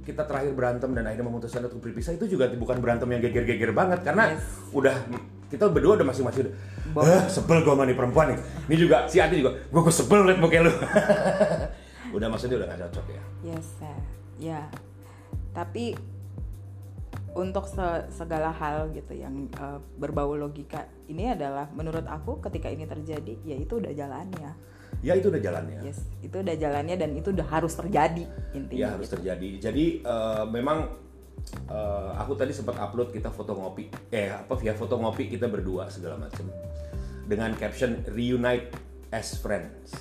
kita 0.00 0.22
terakhir 0.22 0.52
berantem 0.52 0.92
dan 0.92 1.04
akhirnya 1.04 1.24
memutuskan 1.24 1.64
untuk 1.64 1.80
berpisah 1.80 2.12
itu 2.12 2.28
juga 2.28 2.46
bukan 2.50 2.76
berantem 2.78 3.08
yang 3.08 3.20
geger-geger 3.20 3.72
banget 3.72 4.00
karena 4.02 4.30
Yes. 4.30 4.44
udah 4.70 4.96
kita 5.46 5.64
berdua 5.66 5.96
udah 5.96 6.06
masing-masing 6.06 6.44
udah 6.44 6.54
"Ah, 6.98 7.24
sebel 7.26 7.62
gue 7.62 7.70
sama 7.70 7.84
nih 7.84 7.94
perempuan 7.94 8.26
nih 8.30 8.38
ini 8.68 8.76
juga 8.78 9.06
si 9.06 9.16
Ati 9.18 9.38
juga 9.38 9.56
gue 9.56 9.80
gue 9.80 9.94
sebel 9.94 10.20
liat 10.24 10.38
muka 10.38 10.60
lu 10.60 10.72
udah 12.16 12.28
maksudnya 12.28 12.56
udah 12.58 12.68
gak 12.68 12.80
cocok 12.84 13.06
ya 13.10 13.22
Yes, 13.44 13.66
sir. 13.76 13.96
ya. 14.38 14.60
Tapi 15.52 15.94
untuk 17.34 17.66
se- 17.66 18.06
segala 18.14 18.54
hal 18.54 18.94
gitu 18.94 19.14
yang 19.14 19.50
eh, 19.50 19.78
berbau 19.98 20.38
logika. 20.38 20.86
Ini 21.10 21.34
adalah 21.34 21.68
menurut 21.74 22.06
aku 22.06 22.38
ketika 22.48 22.70
ini 22.70 22.86
terjadi 22.86 23.34
ya 23.42 23.56
itu 23.58 23.78
udah 23.82 23.92
jalannya. 23.92 24.52
ya 25.04 25.12
itu 25.12 25.28
udah 25.28 25.42
jalannya. 25.42 25.84
Yes, 25.84 26.00
itu 26.24 26.40
udah 26.40 26.56
jalannya 26.56 26.96
dan 26.96 27.12
itu 27.12 27.28
udah 27.28 27.44
harus 27.44 27.76
terjadi 27.76 28.24
intinya. 28.56 28.80
ya 28.80 28.88
harus 28.96 29.10
gitu. 29.10 29.20
terjadi. 29.20 29.48
Jadi 29.60 29.84
eh, 30.00 30.44
memang 30.48 30.88
eh, 31.68 32.10
aku 32.16 32.32
tadi 32.38 32.56
sempat 32.56 32.80
upload 32.80 33.12
kita 33.12 33.28
foto 33.28 33.52
ngopi. 33.52 33.90
Eh 34.08 34.32
apa 34.32 34.54
via 34.56 34.72
foto 34.72 34.96
ngopi 34.96 35.28
kita 35.28 35.50
berdua 35.50 35.92
segala 35.92 36.16
macam 36.16 36.48
dengan 37.28 37.52
caption 37.58 38.00
reunite 38.08 38.72
as 39.12 39.36
friends. 39.36 39.92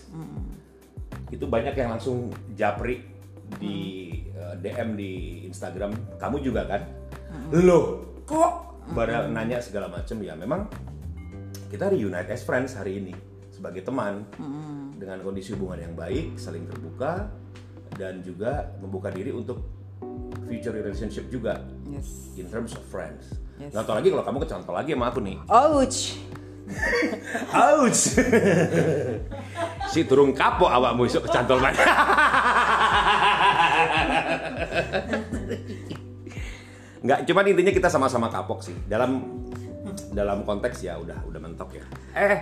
Itu 1.33 1.49
banyak 1.49 1.75
yang 1.75 1.97
langsung 1.97 2.31
japri 2.55 3.03
di 3.59 3.77
eh, 4.31 4.55
DM 4.61 4.95
di 4.95 5.11
Instagram. 5.51 6.15
Kamu 6.15 6.39
juga 6.39 6.63
kan 6.63 7.02
loh 7.53 7.83
kok 8.23 8.51
pada 8.91 9.27
nanya 9.27 9.59
segala 9.59 9.87
macam 9.87 10.17
ya 10.19 10.33
memang 10.33 10.67
kita 11.67 11.89
reunite 11.89 12.29
as 12.29 12.41
friends 12.41 12.73
hari 12.73 12.99
ini 12.99 13.13
sebagai 13.49 13.81
teman 13.81 14.25
dengan 14.95 15.17
kondisi 15.21 15.53
hubungan 15.53 15.79
yang 15.81 15.93
baik 15.93 16.35
saling 16.35 16.65
terbuka 16.65 17.29
dan 17.93 18.21
juga 18.21 18.73
membuka 18.81 19.09
diri 19.09 19.29
untuk 19.29 19.61
future 20.45 20.73
relationship 20.73 21.29
juga 21.29 21.61
Yes. 21.85 22.33
in 22.35 22.49
terms 22.49 22.73
of 22.73 22.81
friends 22.83 23.37
Yes. 23.61 23.69
nggak 23.69 23.85
tahu 23.85 23.95
lagi 24.01 24.09
kalau 24.09 24.23
kamu 24.25 24.37
kecantol 24.41 24.73
lagi 24.73 24.91
sama 24.93 25.05
aku 25.09 25.19
nih 25.21 25.37
Ouch. 25.45 25.99
Ouch. 27.53 28.01
si 29.93 29.99
turun 30.07 30.31
kapok 30.33 30.71
awakmu 30.71 31.05
isuk 31.05 31.27
kecantol 31.27 31.59
mana? 31.59 31.75
Nggak, 37.03 37.19
cuman 37.27 37.43
intinya 37.51 37.73
kita 37.75 37.89
sama-sama 37.91 38.27
kapok 38.27 38.63
sih. 38.63 38.75
Dalam 38.87 39.19
dalam 40.15 40.41
konteks 40.41 40.81
ya 40.81 40.95
udah 40.97 41.19
udah 41.27 41.39
mentok 41.39 41.75
ya. 41.75 41.85
Eh, 42.15 42.39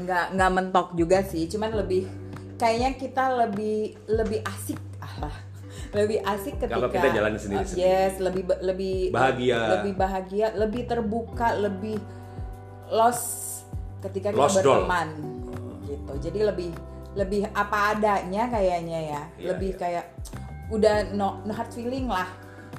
nggak 0.00 0.34
nggak 0.34 0.50
mentok 0.50 0.96
juga 0.96 1.20
sih, 1.22 1.44
cuman 1.46 1.76
lebih 1.76 2.08
kayaknya 2.56 2.96
kita 2.96 3.24
lebih 3.44 3.92
lebih 4.08 4.40
asik 4.42 4.80
ah 5.02 5.30
lebih 5.92 6.18
asik 6.22 6.54
ketika 6.58 6.74
Kalau 6.74 6.90
kita 6.90 7.08
jalanin 7.12 7.38
sendiri-sendiri. 7.38 7.82
Uh, 7.82 7.86
yes 7.86 8.12
lebih 8.18 8.42
lebih 8.62 8.96
Bahagia. 9.10 9.58
lebih 9.78 9.92
bahagia 9.94 10.46
lebih 10.54 10.82
terbuka 10.86 11.54
lebih 11.54 11.98
lost 12.90 13.62
ketika 14.02 14.30
kita 14.30 14.38
Lost 14.38 14.58
doll. 14.62 14.86
berteman 14.86 15.08
gitu 15.86 16.12
jadi 16.18 16.40
lebih 16.50 16.70
lebih 17.14 17.42
apa 17.54 17.94
adanya 17.94 18.50
kayaknya 18.50 18.98
ya 19.06 19.22
Iya, 19.38 19.46
lebih 19.54 19.70
iya. 19.70 19.78
kayak 19.78 20.04
udah 20.70 20.96
no, 21.14 21.42
no 21.42 21.52
hard 21.54 21.70
feeling 21.70 22.10
lah 22.10 22.26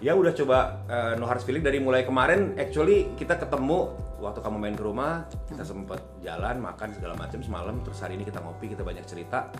Ya 0.04 0.12
udah 0.12 0.36
coba 0.36 0.58
eh, 0.92 1.14
no 1.16 1.26
hard 1.26 1.44
feeling 1.48 1.64
dari 1.64 1.80
mulai 1.80 2.04
kemarin 2.04 2.60
actually 2.60 3.16
kita 3.16 3.40
ketemu 3.40 3.96
waktu 4.20 4.40
kamu 4.44 4.58
main 4.58 4.76
ke 4.76 4.84
rumah, 4.84 5.28
kita 5.48 5.64
sempet 5.64 6.02
jalan, 6.24 6.60
makan 6.60 6.90
segala 6.96 7.14
macam 7.16 7.40
semalam 7.40 7.76
terus 7.84 8.00
hari 8.04 8.20
ini 8.20 8.26
kita 8.28 8.42
ngopi, 8.44 8.72
kita 8.76 8.84
banyak 8.84 9.06
cerita. 9.08 9.52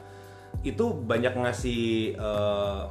Itu 0.66 0.92
banyak 0.92 1.34
ngasih 1.40 1.82
eh, 2.20 2.82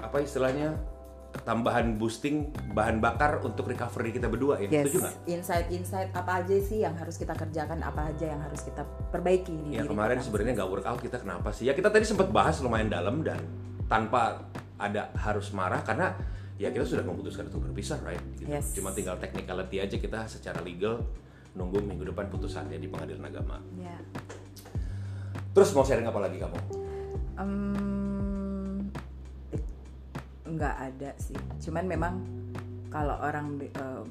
apa 0.00 0.16
istilahnya? 0.22 0.96
tambahan 1.44 2.00
boosting 2.00 2.48
bahan 2.72 2.96
bakar 2.96 3.44
untuk 3.44 3.68
recovery 3.68 4.08
kita 4.14 4.24
berdua 4.30 4.56
ya. 4.56 4.72
yes 4.72 4.88
Setuju 4.88 4.98
nggak? 5.04 5.14
insight-insight 5.28 6.10
apa 6.16 6.32
aja 6.40 6.56
sih 6.56 6.80
yang 6.80 6.96
harus 6.96 7.20
kita 7.20 7.36
kerjakan 7.36 7.84
apa 7.84 8.08
aja 8.08 8.32
yang 8.32 8.40
harus 8.40 8.64
kita 8.64 8.88
perbaiki 9.12 9.52
di 9.52 9.76
Ya 9.76 9.84
diri 9.84 9.92
kemarin 9.92 10.16
sebenarnya 10.24 10.52
nggak 10.56 10.70
workout 10.72 11.00
kita 11.04 11.20
kenapa 11.20 11.52
sih? 11.52 11.68
Ya 11.68 11.76
kita 11.76 11.92
tadi 11.92 12.08
sempat 12.08 12.32
bahas 12.32 12.56
lumayan 12.64 12.88
dalam 12.88 13.20
dan 13.20 13.36
tanpa 13.84 14.48
ada 14.76 15.12
harus 15.16 15.52
marah 15.56 15.80
karena 15.80 16.12
ya 16.56 16.72
kita 16.72 16.84
sudah 16.84 17.04
memutuskan 17.04 17.48
untuk 17.48 17.68
berpisah, 17.68 18.00
right? 18.04 18.20
Gitu. 18.36 18.48
Yes. 18.48 18.72
Cuma 18.76 18.92
tinggal 18.92 19.16
technicality 19.20 19.80
aja 19.80 19.96
kita 19.96 20.24
secara 20.28 20.60
legal 20.64 21.04
nunggu 21.56 21.80
minggu 21.80 22.12
depan 22.12 22.28
putusannya 22.28 22.76
di 22.76 22.88
pengadilan 22.88 23.24
agama. 23.32 23.56
ya 23.80 23.96
Terus 25.56 25.72
mau 25.72 25.88
sharing 25.88 26.04
apa 26.04 26.20
lagi 26.20 26.36
kamu? 26.36 26.58
Em, 27.40 27.76
nggak 30.56 30.76
ada 30.92 31.10
sih 31.20 31.36
cuman 31.68 31.84
memang 31.84 32.14
kalau 32.88 33.18
orang 33.20 33.60
eh, 33.60 34.02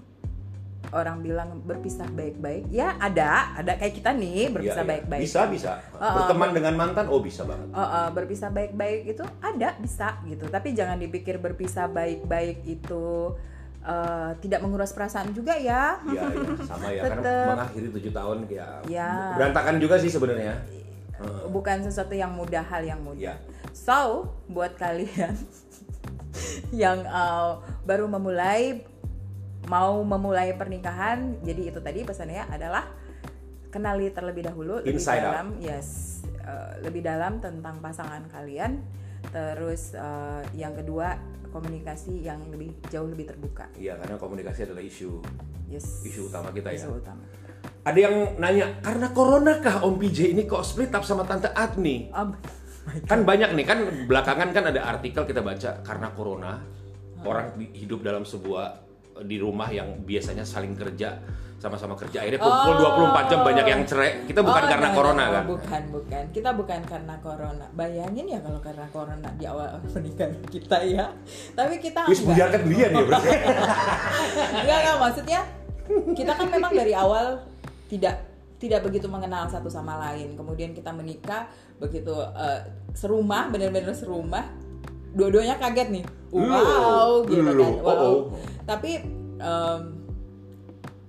orang 0.91 1.21
bilang 1.21 1.61
berpisah 1.61 2.05
baik-baik 2.07 2.69
ya 2.69 2.93
ada 2.97 3.55
ada 3.55 3.73
kayak 3.75 3.95
kita 3.95 4.11
nih 4.11 4.51
berpisah 4.51 4.81
Ya, 4.81 4.87
ya. 4.87 4.91
baik-baik 4.91 5.21
Bisa 5.23 5.41
bisa. 5.47 5.71
Uh, 5.91 6.03
uh, 6.03 6.13
Berteman 6.21 6.49
dengan 6.51 6.73
mantan, 6.75 7.05
oh 7.07 7.19
bisa 7.19 7.41
banget. 7.43 7.71
Oh, 7.71 7.79
oh, 7.79 8.07
berpisah 8.11 8.49
baik-baik 8.51 9.09
itu 9.09 9.23
ada 9.39 9.69
bisa 9.77 10.19
gitu 10.25 10.45
tapi 10.47 10.71
jangan 10.71 10.97
dipikir 10.97 11.39
berpisah 11.39 11.87
baik-baik 11.87 12.61
itu 12.63 13.33
eh, 13.81 14.31
tidak 14.41 14.59
menguras 14.59 14.91
perasaan 14.91 15.29
juga 15.31 15.53
ya 15.55 16.01
Iya, 16.03 16.21
iya, 16.25 16.65
sama 16.65 16.87
ya. 16.89 17.01
Karena 17.05 17.35
mengakhiri 17.53 17.87
tujuh 17.93 18.11
tahun 18.11 18.37
ya, 18.49 18.67
Ya. 18.89 19.09
berantakan 19.37 19.77
juga 19.77 19.95
sih 19.97 20.09
sebenarnya. 20.09 20.57
bukan 21.47 21.79
sesuatu 21.79 22.11
yang 22.11 22.35
mudah 22.35 22.59
hal 22.59 22.83
yang 22.83 22.99
mudah. 22.99 23.31
Ya. 23.31 23.35
So 23.71 24.27
buat 24.45 24.75
kalian 24.75 25.31
yang 26.75 27.05
uh, 27.07 27.61
baru 27.85 28.09
memulai 28.09 28.83
mau 29.65 30.01
memulai 30.01 30.53
pernikahan, 30.53 31.41
jadi 31.41 31.73
itu 31.73 31.79
tadi 31.81 32.05
pesannya 32.05 32.45
adalah 32.47 32.85
kenali 33.69 34.07
terlebih 34.13 34.45
dahulu 34.45 34.79
lebih 34.79 34.95
Inside 34.95 35.19
out. 35.19 35.25
dalam, 35.33 35.47
yes, 35.59 36.21
uh, 36.45 36.79
lebih 36.79 37.01
dalam 37.01 37.41
tentang 37.41 37.81
pasangan 37.81 38.23
kalian. 38.29 38.79
Terus 39.25 39.97
uh, 39.97 40.45
yang 40.53 40.77
kedua 40.77 41.17
komunikasi 41.49 42.23
yang 42.23 42.39
lebih 42.51 42.77
jauh 42.91 43.07
lebih 43.07 43.31
terbuka, 43.31 43.71
Iya, 43.75 43.95
karena 43.97 44.19
komunikasi 44.19 44.69
adalah 44.69 44.83
isu 44.83 45.23
yes. 45.71 46.03
isu 46.03 46.29
utama 46.29 46.51
kita 46.51 46.69
ya. 46.71 46.83
Isu 46.85 46.99
utama. 46.99 47.23
Ada 47.85 47.99
yang 48.01 48.15
nanya, 48.37 48.81
karena 48.81 49.13
corona 49.13 49.61
kah 49.61 49.81
Om 49.81 49.95
PJ 49.97 50.33
ini 50.33 50.45
kok 50.45 50.61
split 50.61 50.93
up 50.93 51.05
sama 51.05 51.25
Tante 51.25 51.49
Agni? 51.51 52.09
Um, 52.13 52.33
Kan 53.09 53.25
banyak 53.25 53.57
nih, 53.57 53.65
kan 53.65 53.81
belakangan 54.05 54.53
kan 54.53 54.69
ada 54.69 54.85
artikel 54.85 55.25
kita 55.25 55.41
baca 55.41 55.81
karena 55.81 56.13
corona 56.13 56.61
orang 57.25 57.57
di- 57.57 57.73
hidup 57.73 58.05
dalam 58.05 58.21
sebuah 58.21 58.84
di 59.23 59.39
rumah 59.39 59.71
yang 59.71 60.03
biasanya 60.03 60.43
saling 60.43 60.75
kerja 60.75 61.15
sama-sama 61.55 61.95
kerja 61.95 62.21
akhirnya 62.21 62.43
kumpul 62.43 62.73
24 62.77 63.31
jam 63.31 63.39
banyak 63.41 63.65
yang 63.65 63.81
cerai. 63.87 64.11
Kita 64.27 64.43
bukan 64.43 64.63
Oh, 64.65 64.69
karena 64.69 64.89
corona 64.91 65.23
kan? 65.31 65.43
Bukan, 65.47 65.81
bukan. 65.89 66.23
Kita 66.35 66.49
bukan 66.51 66.79
karena 66.83 67.15
corona. 67.23 67.65
Bayangin 67.73 68.25
ya 68.27 68.39
kalau 68.43 68.59
karena 68.59 68.85
corona 68.91 69.29
di 69.39 69.45
awal 69.47 69.79
pernikahan 69.95 70.35
kita 70.51 70.77
ya. 70.83 71.05
Tapi 71.55 71.79
kita 71.79 72.05
Wis 72.11 72.21
bujarkan 72.21 72.61
dia 72.67 72.91
nih 72.91 73.03
berarti. 73.07 73.29
enggak, 74.61 74.77
enggak, 74.83 74.97
maksudnya 74.99 75.39
kita 76.11 76.31
kan 76.35 76.47
memang 76.51 76.71
dari 76.75 76.93
awal 76.93 77.39
tidak 77.87 78.15
tidak 78.59 78.81
begitu 78.83 79.07
mengenal 79.07 79.47
satu 79.47 79.71
sama 79.71 79.95
lain. 80.11 80.35
Kemudian 80.35 80.75
kita 80.75 80.91
menikah 80.91 81.47
begitu 81.79 82.13
eh, 82.35 82.61
serumah, 82.91 83.47
benar-benar 83.47 83.95
serumah. 83.95 84.64
Dua-duanya 85.15 85.55
kaget 85.55 85.89
nih. 85.89 86.05
Wow, 86.29 86.43
Loh, 86.43 87.13
gitu 87.23 87.41
kan. 87.41 87.55
loh, 87.55 87.71
Wow. 87.79 87.87
oh, 87.87 87.95
oh. 88.03 88.19
Tapi 88.67 88.91
em, 89.39 89.81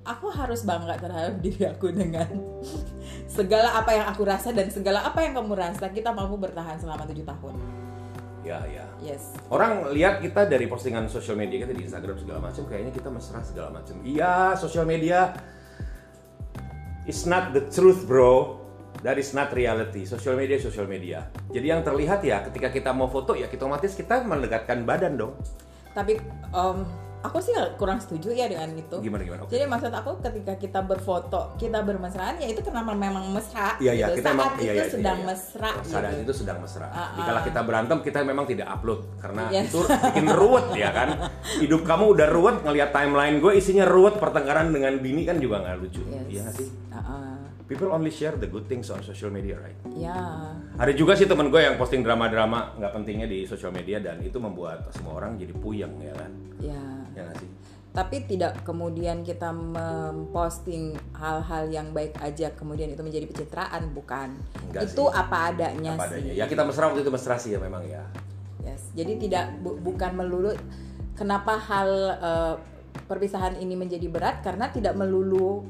aku 0.06 0.26
harus 0.30 0.62
bangga 0.62 0.94
terhadap 0.96 1.34
diri 1.44 1.66
aku 1.66 1.90
dengan 1.90 2.30
segala 3.26 3.74
apa 3.74 3.90
yang 3.90 4.06
aku 4.06 4.22
rasa 4.22 4.54
dan 4.54 4.70
segala 4.70 5.02
apa 5.02 5.26
yang 5.26 5.34
kamu 5.34 5.52
rasa 5.52 5.90
kita 5.90 6.14
mampu 6.14 6.38
bertahan 6.38 6.78
selama 6.78 7.02
tujuh 7.04 7.26
tahun. 7.26 7.54
ya, 8.46 8.62
ya. 8.70 8.86
Yes. 9.02 9.34
Orang 9.50 9.90
lihat 9.90 10.22
kita 10.22 10.46
dari 10.46 10.70
postingan 10.70 11.10
sosial 11.10 11.34
media 11.34 11.66
kita 11.66 11.74
di 11.74 11.82
Instagram 11.82 12.14
segala 12.16 12.38
macam, 12.46 12.62
kayaknya 12.70 12.94
kita 12.94 13.10
mesra 13.10 13.42
segala 13.42 13.74
macam. 13.74 13.98
Iya, 14.06 14.54
sosial 14.54 14.86
media 14.86 15.34
is 17.04 17.26
not 17.26 17.50
the 17.50 17.66
truth, 17.66 18.06
bro. 18.06 18.62
That 19.06 19.22
is 19.22 19.30
not 19.38 19.54
reality. 19.54 20.02
Sosial 20.02 20.34
media, 20.34 20.58
sosial 20.58 20.90
media. 20.90 21.30
Jadi 21.54 21.70
yang 21.70 21.86
terlihat 21.86 22.26
ya, 22.26 22.42
ketika 22.50 22.74
kita 22.74 22.90
mau 22.90 23.06
foto 23.06 23.38
ya, 23.38 23.46
kita 23.46 23.62
otomatis 23.66 23.94
kita 23.94 24.26
mendekatkan 24.26 24.82
badan 24.82 25.14
dong. 25.14 25.38
Tapi 25.94 26.18
em, 26.54 26.78
aku 27.22 27.38
sih 27.42 27.50
kurang 27.78 27.98
setuju 27.98 28.30
ya 28.30 28.46
dengan 28.46 28.70
itu. 28.74 28.98
Gimana 29.02 29.22
gimana? 29.26 29.40
Oke. 29.42 29.54
Jadi 29.54 29.66
maksud 29.66 29.90
aku 29.90 30.10
ketika 30.22 30.54
kita 30.54 30.80
berfoto, 30.86 31.54
kita 31.58 31.82
bermesraan 31.82 32.38
ya 32.38 32.50
itu 32.50 32.62
karena 32.62 32.82
memang 32.82 33.30
mesra. 33.34 33.74
Iya 33.82 33.92
iya 33.94 34.06
gitu. 34.10 34.22
kita 34.22 34.28
Saat 34.30 34.38
emang 34.38 34.50
itu 34.54 34.62
iya, 34.62 34.72
iya, 34.74 34.84
sedang 34.86 35.18
iya, 35.18 35.22
iya. 35.22 35.30
mesra. 35.30 35.70
Saat 35.82 36.04
gitu. 36.06 36.22
itu 36.22 36.32
sedang 36.34 36.58
mesra. 36.62 36.86
Dikala 36.90 37.38
ah. 37.38 37.44
kita 37.46 37.60
berantem 37.62 37.98
kita 38.02 38.18
memang 38.22 38.46
tidak 38.46 38.66
upload 38.70 39.00
karena 39.22 39.42
Yes. 39.54 39.70
itu 39.70 39.80
bikin 39.86 40.26
ruwet 40.34 40.66
ya 40.74 40.90
kan. 40.94 41.08
Hidup 41.62 41.82
kamu 41.82 42.04
udah 42.10 42.28
ruwet 42.30 42.56
ngelihat 42.62 42.90
timeline 42.94 43.38
gue 43.42 43.52
isinya 43.54 43.86
ruwet 43.86 44.18
pertengkaran 44.18 44.70
dengan 44.70 44.98
bini 44.98 45.26
kan 45.26 45.38
juga 45.42 45.62
nggak 45.62 45.76
lucu. 45.78 46.02
Yes. 46.06 46.26
Iya 46.26 46.44
sih? 46.54 46.68
Ah, 46.90 46.98
ah. 46.98 47.35
People 47.66 47.90
only 47.90 48.14
share 48.14 48.38
the 48.38 48.46
good 48.46 48.70
things 48.70 48.86
on 48.94 49.02
social 49.02 49.26
media, 49.26 49.58
right? 49.58 49.74
Ya. 49.90 50.14
Ada 50.78 50.94
juga 50.94 51.18
sih 51.18 51.26
temen 51.26 51.50
gue 51.50 51.58
yang 51.58 51.74
posting 51.74 51.98
drama-drama 51.98 52.78
nggak 52.78 52.92
pentingnya 52.94 53.26
di 53.26 53.42
social 53.42 53.74
media 53.74 53.98
dan 53.98 54.22
itu 54.22 54.38
membuat 54.38 54.86
semua 54.94 55.18
orang 55.18 55.34
jadi 55.34 55.50
puyeng 55.50 55.90
ya 55.98 56.14
kan? 56.14 56.30
Ya. 56.62 56.82
Ya 57.18 57.20
nggak 57.26 57.42
sih? 57.42 57.50
Tapi 57.90 58.16
tidak 58.28 58.62
kemudian 58.62 59.26
kita 59.26 59.50
memposting 59.50 60.94
hal-hal 61.16 61.66
yang 61.66 61.90
baik 61.90 62.14
aja 62.22 62.54
kemudian 62.54 62.86
itu 62.86 63.02
menjadi 63.02 63.26
pencitraan, 63.26 63.90
bukan. 63.90 64.36
Enggak 64.70 64.86
itu 64.86 65.02
sih. 65.02 65.18
apa 65.18 65.36
adanya 65.50 65.92
Apa 65.98 66.06
sih. 66.06 66.12
adanya. 66.22 66.32
Ya 66.38 66.44
kita 66.46 66.62
mesra 66.62 66.86
waktu 66.86 67.02
itu 67.02 67.10
mesra 67.10 67.34
sih 67.34 67.50
ya 67.50 67.58
memang 67.58 67.82
ya. 67.82 68.04
Yes. 68.62 68.94
Jadi 68.94 69.26
tidak 69.26 69.58
bu- 69.58 69.80
bukan 69.82 70.14
melulu 70.14 70.54
kenapa 71.18 71.58
hal 71.58 71.90
eh, 72.14 72.54
perpisahan 73.10 73.58
ini 73.58 73.74
menjadi 73.74 74.06
berat 74.06 74.38
karena 74.46 74.70
tidak 74.70 74.94
melulu 74.94 75.66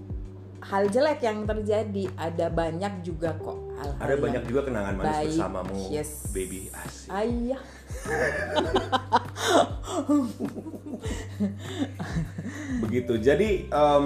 hal 0.60 0.84
jelek 0.86 1.20
yang 1.20 1.44
terjadi. 1.44 2.04
Ada 2.12 2.46
banyak 2.48 3.02
juga 3.02 3.34
kok 3.34 3.58
hal-hal 3.76 3.98
Ada 3.98 4.10
yang 4.10 4.22
banyak 4.22 4.42
juga 4.46 4.60
kenangan 4.64 4.94
manis 4.94 5.10
baik. 5.10 5.28
bersamamu, 5.30 5.78
Yes. 5.88 6.10
baby. 6.30 6.60
Asik. 6.70 7.08
Ayah. 7.08 7.62
Begitu. 12.82 13.14
Jadi, 13.18 13.50
em, 13.66 14.04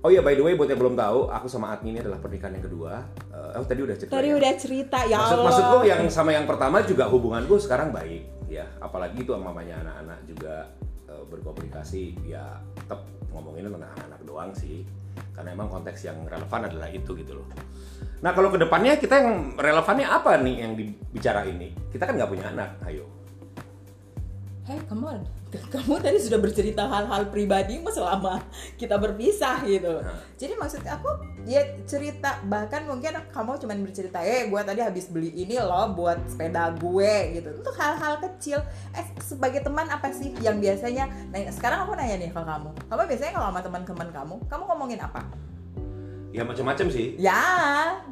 oh 0.00 0.10
ya 0.10 0.20
by 0.20 0.34
the 0.34 0.42
way 0.42 0.54
buat 0.54 0.68
yang 0.68 0.78
belum 0.78 0.94
tahu, 0.94 1.28
aku 1.28 1.46
sama 1.46 1.72
Admi 1.72 1.92
ini 1.92 2.00
adalah 2.00 2.18
pernikahan 2.18 2.54
yang 2.54 2.64
kedua. 2.64 2.92
Eh, 3.28 3.58
oh 3.58 3.64
tadi 3.64 3.80
udah 3.82 3.96
cerita. 3.96 4.12
Tadi 4.12 4.28
ya? 4.28 4.34
udah 4.36 4.52
cerita 4.56 4.98
ya 5.04 5.16
Maksud, 5.16 5.34
Allah. 5.34 5.46
maksudku 5.46 5.78
yang 5.86 6.02
sama 6.08 6.30
yang 6.32 6.46
pertama 6.46 6.82
juga 6.82 7.04
hubunganku 7.06 7.54
sekarang 7.58 7.90
baik 7.90 8.22
ya. 8.48 8.66
Apalagi 8.78 9.22
itu 9.22 9.30
sama 9.30 9.52
mamanya 9.52 9.80
anak-anak 9.82 10.18
juga 10.26 10.54
eh, 11.06 11.24
berkomunikasi 11.26 12.02
ya 12.26 12.44
tetap 12.76 13.04
ngomongin 13.38 13.70
tentang 13.70 13.86
anak-anak 13.94 14.20
doang 14.26 14.50
sih. 14.54 14.82
Karena 15.34 15.54
emang 15.54 15.70
konteks 15.70 16.02
yang 16.02 16.18
relevan 16.26 16.66
adalah 16.66 16.90
itu 16.90 17.14
gitu 17.14 17.38
loh. 17.38 17.46
Nah 18.18 18.34
kalau 18.34 18.50
ke 18.50 18.58
depannya 18.58 18.98
kita 18.98 19.22
yang 19.22 19.54
relevannya 19.54 20.06
apa 20.10 20.34
nih 20.42 20.56
yang 20.66 20.72
dibicara 20.74 21.46
ini? 21.46 21.70
Kita 21.94 22.06
kan 22.10 22.18
nggak 22.18 22.30
punya 22.30 22.50
anak, 22.50 22.70
ayo. 22.90 23.17
Hey, 24.68 24.76
come 24.84 25.08
on. 25.08 25.24
Kamu 25.72 25.96
tadi 25.96 26.20
sudah 26.20 26.44
bercerita 26.44 26.84
hal-hal 26.84 27.32
pribadi 27.32 27.80
selama 27.88 28.36
kita 28.76 29.00
berpisah 29.00 29.64
gitu. 29.64 30.04
Nah. 30.04 30.20
Jadi 30.36 30.60
maksud 30.60 30.84
aku 30.84 31.08
dia 31.48 31.72
cerita 31.88 32.36
bahkan 32.44 32.84
mungkin 32.84 33.16
kamu 33.32 33.56
cuma 33.64 33.72
bercerita, 33.80 34.20
eh 34.20 34.52
gue 34.52 34.60
tadi 34.60 34.84
habis 34.84 35.08
beli 35.08 35.32
ini 35.32 35.56
loh 35.56 35.96
buat 35.96 36.20
sepeda 36.28 36.76
gue 36.76 37.40
gitu. 37.40 37.64
Untuk 37.64 37.72
hal-hal 37.80 38.20
kecil. 38.20 38.60
Eh 38.92 39.08
sebagai 39.24 39.64
teman 39.64 39.88
apa 39.88 40.12
sih 40.12 40.36
yang 40.44 40.60
biasanya? 40.60 41.08
Nah 41.32 41.48
sekarang 41.48 41.88
aku 41.88 41.96
nanya 41.96 42.20
nih 42.20 42.28
ke 42.28 42.36
kamu. 42.36 42.68
Kamu 42.92 43.02
biasanya 43.08 43.32
kalau 43.40 43.48
sama 43.48 43.60
teman-teman 43.64 44.08
kamu, 44.12 44.34
kamu 44.52 44.62
ngomongin 44.68 45.00
apa? 45.00 45.24
Ya 46.28 46.44
macam-macam 46.44 46.86
sih. 46.92 47.16
Ya, 47.16 47.40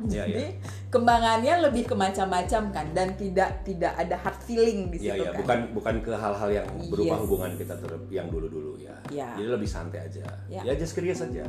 Ya, 0.09 0.25
jadi 0.25 0.57
kembangannya 0.89 1.69
lebih 1.69 1.85
ke 1.85 1.93
macam-macam 1.93 2.63
kan 2.73 2.87
dan 2.97 3.13
tidak 3.21 3.61
tidak 3.61 3.93
ada 3.93 4.17
hard 4.17 4.41
feeling 4.41 4.89
di 4.89 5.05
situ 5.05 5.13
Iya 5.13 5.15
ya, 5.21 5.31
kan. 5.33 5.41
bukan 5.45 5.59
bukan 5.77 5.95
ke 6.01 6.13
hal-hal 6.17 6.49
yang 6.49 6.69
berupa 6.89 7.13
Yes. 7.13 7.23
hubungan 7.29 7.51
kita 7.61 7.75
ter- 7.77 8.09
yang 8.09 8.29
dulu-dulu 8.33 8.81
ya. 8.81 8.97
Ya. 9.13 9.37
Jadi 9.37 9.49
lebih 9.53 9.69
santai 9.69 10.09
aja. 10.09 10.25
Ya. 10.49 10.65
Ya 10.65 10.73
just 10.75 10.97
curious 10.97 11.21
aja. 11.21 11.45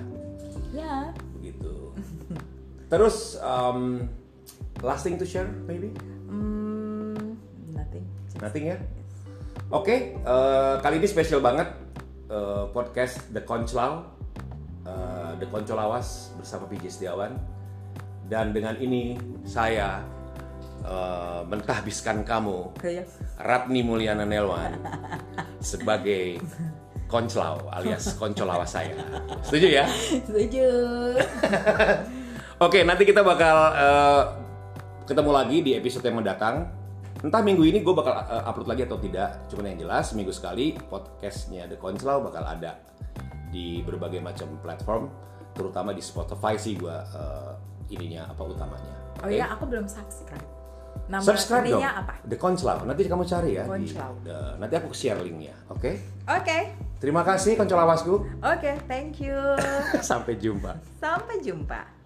Ya. 0.76 1.16
begitu. 1.40 1.96
Terus 2.92 3.40
um, 3.40 4.08
last 4.84 5.08
thing 5.08 5.16
to 5.16 5.24
share 5.24 5.48
maybe? 5.64 5.92
Hmm, 6.28 7.16
nothing. 7.72 8.04
Nothing 8.44 8.64
ya? 8.76 8.78
Oke, 9.72 10.16
eh, 10.16 10.76
kali 10.80 11.00
ini 11.00 11.08
spesial 11.08 11.40
banget 11.40 11.68
eh, 12.28 12.64
podcast 12.72 13.32
The 13.32 13.44
eh, 13.44 14.17
The 15.38 15.48
Koncolawas 15.48 16.34
bersama 16.38 16.66
PJ 16.68 16.90
Setiawan. 16.90 17.38
Dan 18.28 18.52
dengan 18.52 18.76
ini 18.76 19.16
saya 19.48 20.04
eh, 20.84 21.42
mentahbiskan 21.48 22.28
kamu 22.28 22.76
Kayak 22.76 23.08
Ratni 23.40 23.88
Mulyana 23.88 24.28
Nelwan 24.28 24.76
sebagai 25.64 26.44
Konclaw 27.08 27.72
alias 27.72 28.20
Koncolawas 28.20 28.76
saya. 28.76 29.00
Setuju 29.48 29.68
ya? 29.72 29.86
setuju. 30.28 30.68
Oke, 32.68 32.84
nanti 32.84 33.08
kita 33.08 33.24
bakal 33.24 33.56
eh, 33.80 34.24
ketemu 35.08 35.32
lagi 35.32 35.58
di 35.64 35.72
episode 35.80 36.04
yang 36.04 36.20
mendatang. 36.20 36.68
Entah 37.24 37.42
minggu 37.42 37.64
ini 37.64 37.80
gue 37.80 37.96
bakal 37.96 38.12
eh, 38.28 38.44
upload 38.44 38.68
lagi 38.68 38.84
atau 38.84 39.00
tidak. 39.00 39.48
Cuman 39.48 39.72
yang 39.72 39.88
jelas 39.88 40.12
seminggu 40.12 40.36
sekali 40.36 40.76
podcastnya 40.76 41.72
The 41.72 41.80
Konslau 41.80 42.28
bakal 42.28 42.44
ada 42.44 42.76
di 43.48 43.82
berbagai 43.82 44.20
macam 44.20 44.60
platform, 44.60 45.08
terutama 45.52 45.92
di 45.92 46.02
Spotify 46.02 46.56
sih 46.56 46.76
gue 46.76 46.92
eh, 46.94 47.52
ininya 47.90 48.28
apa 48.28 48.44
utamanya. 48.44 48.96
Oh 49.20 49.26
Oke? 49.26 49.34
iya, 49.34 49.50
aku 49.50 49.64
belum 49.66 49.88
subscribe. 49.88 50.46
Nama 51.08 51.24
Subscribe 51.24 51.66
dong. 51.70 51.84
apa? 51.84 52.14
The 52.26 52.36
Konslau. 52.36 52.84
Nanti 52.84 53.08
kamu 53.08 53.24
cari 53.24 53.56
ya. 53.56 53.64
di- 53.70 53.96
the- 54.26 54.56
nanti 54.60 54.74
aku 54.76 54.92
share 54.92 55.22
linknya. 55.22 55.56
Oke. 55.70 55.98
Oke, 56.28 56.60
Terima 56.98 57.22
kasih 57.22 57.54
Koncolawasku. 57.54 58.42
oke, 58.42 58.72
thank 58.90 59.22
you. 59.22 59.38
Sampai 60.02 60.36
jumpa. 60.36 60.74
Sampai 60.98 61.38
jumpa. 61.40 61.97